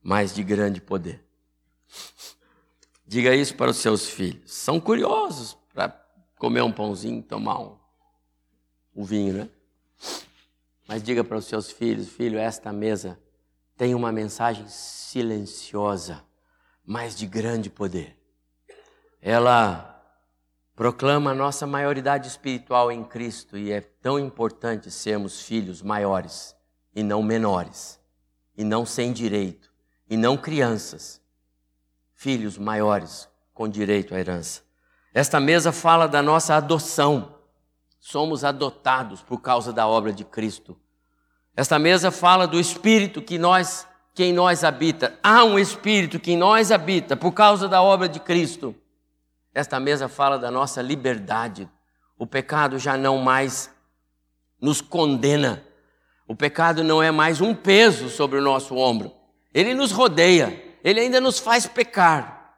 mas 0.00 0.32
de 0.32 0.40
grande 0.40 0.80
poder. 0.80 1.20
Diga 3.04 3.34
isso 3.34 3.56
para 3.56 3.72
os 3.72 3.78
seus 3.78 4.08
filhos. 4.08 4.52
São 4.52 4.78
curiosos 4.78 5.58
para 5.74 5.88
comer 6.38 6.62
um 6.62 6.70
pãozinho, 6.70 7.20
tomar 7.20 7.58
um, 7.58 7.76
um 8.94 9.02
vinho, 9.02 9.34
né? 9.34 9.50
Mas 10.86 11.02
diga 11.02 11.24
para 11.24 11.36
os 11.36 11.46
seus 11.46 11.72
filhos, 11.72 12.08
filho, 12.08 12.38
esta 12.38 12.72
mesa 12.72 13.18
tem 13.76 13.92
uma 13.92 14.12
mensagem 14.12 14.68
silenciosa, 14.68 16.22
mas 16.86 17.16
de 17.16 17.26
grande 17.26 17.68
poder. 17.68 18.16
Ela 19.20 19.99
proclama 20.80 21.32
a 21.32 21.34
nossa 21.34 21.66
maioridade 21.66 22.26
espiritual 22.26 22.90
em 22.90 23.04
Cristo 23.04 23.58
e 23.58 23.70
é 23.70 23.82
tão 23.82 24.18
importante 24.18 24.90
sermos 24.90 25.42
filhos 25.42 25.82
maiores 25.82 26.56
e 26.96 27.02
não 27.02 27.22
menores, 27.22 28.00
e 28.56 28.64
não 28.64 28.86
sem 28.86 29.12
direito, 29.12 29.70
e 30.08 30.16
não 30.16 30.38
crianças, 30.38 31.20
filhos 32.14 32.56
maiores 32.56 33.28
com 33.52 33.68
direito 33.68 34.14
à 34.14 34.20
herança. 34.20 34.62
Esta 35.12 35.38
mesa 35.38 35.70
fala 35.70 36.08
da 36.08 36.22
nossa 36.22 36.54
adoção. 36.54 37.34
Somos 37.98 38.42
adotados 38.42 39.20
por 39.20 39.42
causa 39.42 39.74
da 39.74 39.86
obra 39.86 40.14
de 40.14 40.24
Cristo. 40.24 40.80
Esta 41.54 41.78
mesa 41.78 42.10
fala 42.10 42.46
do 42.46 42.58
espírito 42.58 43.20
que 43.20 43.36
nós 43.36 43.86
que 44.14 44.24
em 44.24 44.32
nós 44.32 44.64
habita. 44.64 45.18
Há 45.22 45.44
um 45.44 45.58
espírito 45.58 46.18
que 46.18 46.32
em 46.32 46.38
nós 46.38 46.72
habita 46.72 47.18
por 47.18 47.32
causa 47.32 47.68
da 47.68 47.82
obra 47.82 48.08
de 48.08 48.18
Cristo. 48.18 48.74
Esta 49.54 49.80
mesa 49.80 50.08
fala 50.08 50.38
da 50.38 50.50
nossa 50.50 50.80
liberdade. 50.80 51.68
O 52.16 52.26
pecado 52.26 52.78
já 52.78 52.96
não 52.96 53.18
mais 53.18 53.70
nos 54.60 54.80
condena. 54.80 55.64
O 56.26 56.36
pecado 56.36 56.84
não 56.84 57.02
é 57.02 57.10
mais 57.10 57.40
um 57.40 57.54
peso 57.54 58.08
sobre 58.08 58.38
o 58.38 58.42
nosso 58.42 58.76
ombro. 58.76 59.12
Ele 59.52 59.74
nos 59.74 59.90
rodeia, 59.90 60.78
ele 60.84 61.00
ainda 61.00 61.20
nos 61.20 61.38
faz 61.38 61.66
pecar. 61.66 62.54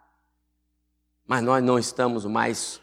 Mas 1.26 1.42
nós 1.42 1.64
não 1.64 1.78
estamos 1.78 2.26
mais 2.26 2.80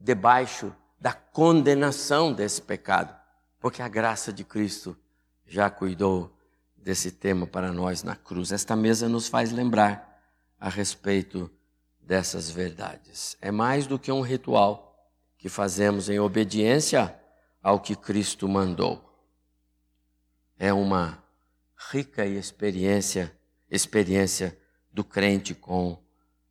debaixo 0.00 0.74
da 1.00 1.12
condenação 1.12 2.32
desse 2.32 2.60
pecado, 2.60 3.14
porque 3.60 3.82
a 3.82 3.88
graça 3.88 4.32
de 4.32 4.42
Cristo 4.42 4.96
já 5.46 5.70
cuidou 5.70 6.36
desse 6.76 7.12
tema 7.12 7.46
para 7.46 7.70
nós 7.70 8.02
na 8.02 8.16
cruz. 8.16 8.50
Esta 8.50 8.74
mesa 8.74 9.08
nos 9.08 9.28
faz 9.28 9.52
lembrar 9.52 10.20
a 10.58 10.68
respeito 10.68 11.50
dessas 12.02 12.50
verdades. 12.50 13.36
É 13.40 13.50
mais 13.50 13.86
do 13.86 13.98
que 13.98 14.10
um 14.10 14.20
ritual 14.20 14.92
que 15.38 15.48
fazemos 15.48 16.08
em 16.08 16.18
obediência 16.18 17.18
ao 17.62 17.80
que 17.80 17.94
Cristo 17.94 18.48
mandou. 18.48 19.08
É 20.58 20.72
uma 20.72 21.22
rica 21.90 22.26
experiência, 22.26 23.36
experiência 23.70 24.58
do 24.92 25.04
crente 25.04 25.54
com 25.54 26.02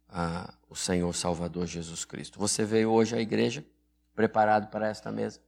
ah, 0.09 0.53
o 0.69 0.75
Senhor 0.75 1.13
Salvador 1.13 1.67
Jesus 1.67 2.05
Cristo. 2.05 2.39
Você 2.39 2.65
veio 2.65 2.89
hoje 2.89 3.15
à 3.15 3.19
igreja 3.19 3.65
preparado 4.13 4.69
para 4.69 4.87
esta 4.87 5.11
mesa? 5.11 5.41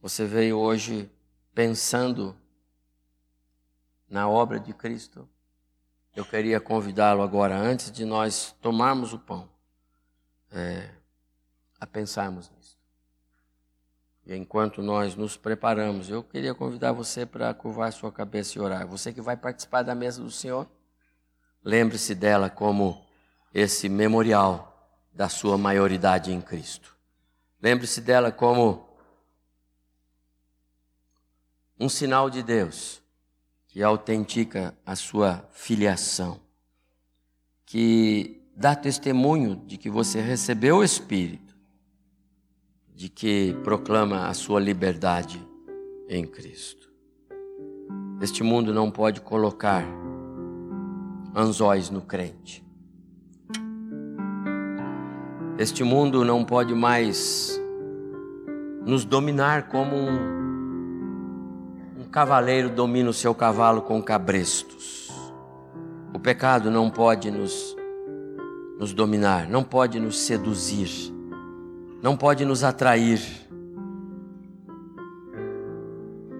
Você 0.00 0.26
veio 0.26 0.58
hoje 0.58 1.10
pensando 1.54 2.36
na 4.08 4.28
obra 4.28 4.60
de 4.60 4.74
Cristo? 4.74 5.28
Eu 6.14 6.24
queria 6.24 6.60
convidá-lo 6.60 7.22
agora, 7.22 7.56
antes 7.56 7.90
de 7.90 8.04
nós 8.04 8.54
tomarmos 8.60 9.12
o 9.12 9.18
pão, 9.18 9.48
é, 10.52 10.88
a 11.80 11.86
pensarmos 11.86 12.50
nisso. 12.50 12.78
E 14.26 14.34
enquanto 14.34 14.80
nós 14.80 15.16
nos 15.16 15.36
preparamos, 15.36 16.08
eu 16.08 16.22
queria 16.22 16.54
convidar 16.54 16.92
você 16.92 17.26
para 17.26 17.52
curvar 17.52 17.92
sua 17.92 18.10
cabeça 18.10 18.56
e 18.56 18.60
orar. 18.60 18.86
Você 18.86 19.12
que 19.12 19.20
vai 19.20 19.36
participar 19.36 19.82
da 19.82 19.94
mesa 19.94 20.22
do 20.22 20.30
Senhor, 20.30 20.66
lembre-se 21.62 22.14
dela 22.14 22.48
como 22.48 23.04
esse 23.52 23.88
memorial 23.88 24.88
da 25.12 25.28
sua 25.28 25.58
maioridade 25.58 26.32
em 26.32 26.40
Cristo. 26.40 26.96
Lembre-se 27.60 28.00
dela 28.00 28.32
como 28.32 28.88
um 31.78 31.88
sinal 31.88 32.30
de 32.30 32.42
Deus 32.42 33.03
que 33.74 33.82
autentica 33.82 34.72
a 34.86 34.94
sua 34.94 35.44
filiação, 35.50 36.38
que 37.66 38.40
dá 38.56 38.72
testemunho 38.72 39.56
de 39.66 39.76
que 39.76 39.90
você 39.90 40.20
recebeu 40.20 40.76
o 40.76 40.84
Espírito, 40.84 41.56
de 42.94 43.08
que 43.08 43.52
proclama 43.64 44.28
a 44.28 44.32
sua 44.32 44.60
liberdade 44.60 45.44
em 46.08 46.24
Cristo. 46.24 46.88
Este 48.22 48.44
mundo 48.44 48.72
não 48.72 48.92
pode 48.92 49.20
colocar 49.20 49.84
anzóis 51.34 51.90
no 51.90 52.00
crente. 52.00 52.64
Este 55.58 55.82
mundo 55.82 56.24
não 56.24 56.44
pode 56.44 56.72
mais 56.76 57.60
nos 58.86 59.04
dominar 59.04 59.66
como 59.66 59.96
um, 59.96 60.43
cavaleiro 62.14 62.70
domina 62.70 63.10
o 63.10 63.12
seu 63.12 63.34
cavalo 63.34 63.82
com 63.82 64.00
cabrestos. 64.00 65.10
O 66.14 66.18
pecado 66.20 66.70
não 66.70 66.88
pode 66.88 67.28
nos, 67.28 67.76
nos 68.78 68.94
dominar, 68.94 69.48
não 69.48 69.64
pode 69.64 69.98
nos 69.98 70.20
seduzir, 70.20 71.12
não 72.00 72.16
pode 72.16 72.44
nos 72.44 72.62
atrair. 72.62 73.20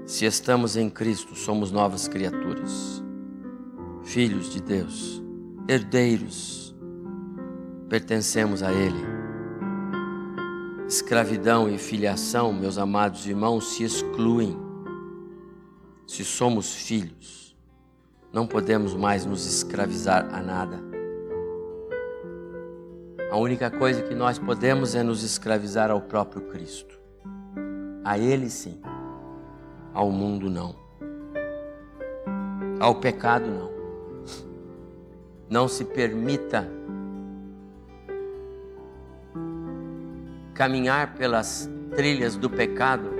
Se 0.06 0.24
estamos 0.24 0.76
em 0.76 0.88
Cristo, 0.88 1.34
somos 1.34 1.72
novas 1.72 2.06
criaturas, 2.06 3.02
filhos 4.04 4.50
de 4.50 4.62
Deus, 4.62 5.20
herdeiros, 5.66 6.72
pertencemos 7.88 8.62
a 8.62 8.72
Ele. 8.72 9.04
Escravidão 10.86 11.68
e 11.68 11.78
filiação, 11.78 12.52
meus 12.52 12.78
amados 12.78 13.26
irmãos, 13.26 13.74
se 13.74 13.82
excluem. 13.82 14.63
Se 16.06 16.24
somos 16.24 16.74
filhos, 16.74 17.56
não 18.32 18.46
podemos 18.46 18.94
mais 18.94 19.24
nos 19.24 19.46
escravizar 19.46 20.28
a 20.34 20.42
nada. 20.42 20.78
A 23.30 23.36
única 23.36 23.70
coisa 23.70 24.02
que 24.02 24.14
nós 24.14 24.38
podemos 24.38 24.94
é 24.94 25.02
nos 25.02 25.22
escravizar 25.22 25.90
ao 25.90 26.00
próprio 26.00 26.42
Cristo. 26.42 26.98
A 28.04 28.18
Ele 28.18 28.50
sim, 28.50 28.80
ao 29.94 30.10
mundo 30.10 30.50
não. 30.50 30.76
Ao 32.78 32.96
pecado 32.96 33.46
não. 33.46 33.72
Não 35.48 35.66
se 35.66 35.84
permita 35.84 36.68
caminhar 40.52 41.14
pelas 41.14 41.68
trilhas 41.96 42.36
do 42.36 42.50
pecado 42.50 43.13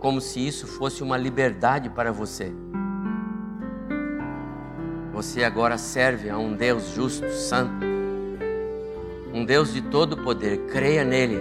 como 0.00 0.18
se 0.18 0.44
isso 0.44 0.66
fosse 0.66 1.02
uma 1.02 1.18
liberdade 1.18 1.90
para 1.90 2.10
você. 2.10 2.50
Você 5.12 5.44
agora 5.44 5.76
serve 5.76 6.30
a 6.30 6.38
um 6.38 6.54
Deus 6.54 6.94
justo, 6.94 7.30
santo, 7.30 7.84
um 9.34 9.44
Deus 9.44 9.74
de 9.74 9.82
todo 9.82 10.16
poder. 10.16 10.66
Creia 10.68 11.04
nele 11.04 11.38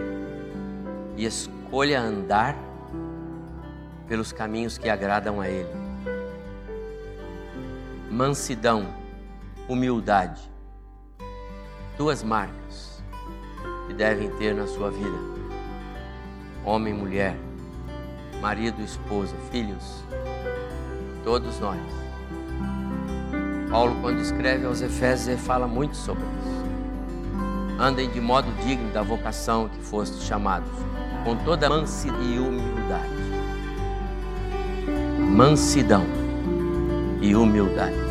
e 1.16 1.26
escolha 1.26 2.02
andar 2.02 2.58
pelos 4.10 4.34
caminhos 4.34 4.78
que 4.78 4.90
agradam 4.90 5.40
a 5.40 5.48
Ele. 5.48 5.70
Mansidão, 8.12 8.88
humildade, 9.70 10.42
duas 11.98 12.22
marcas 12.22 13.02
que 13.88 13.94
devem 13.94 14.30
ter 14.32 14.54
na 14.54 14.68
sua 14.68 14.92
vida. 14.92 15.18
Homem, 16.66 16.94
mulher, 16.94 17.38
marido, 18.42 18.82
esposa, 18.82 19.36
filhos, 19.52 20.04
todos 21.24 21.60
nós. 21.60 21.80
Paulo, 23.70 23.96
quando 24.02 24.20
escreve 24.20 24.66
aos 24.66 24.82
Efésios, 24.82 25.28
ele 25.28 25.38
fala 25.38 25.68
muito 25.68 25.96
sobre 25.96 26.24
isso. 26.24 26.60
Andem 27.80 28.10
de 28.10 28.20
modo 28.20 28.52
digno 28.66 28.92
da 28.92 29.02
vocação 29.02 29.70
que 29.70 29.80
fostes 29.82 30.24
chamados, 30.24 30.70
com 31.24 31.36
toda 31.38 31.70
mansidão 31.70 32.22
e 32.22 32.40
humildade. 32.40 33.20
Mansidão 35.20 36.06
e 37.22 37.36
humildade. 37.36 38.09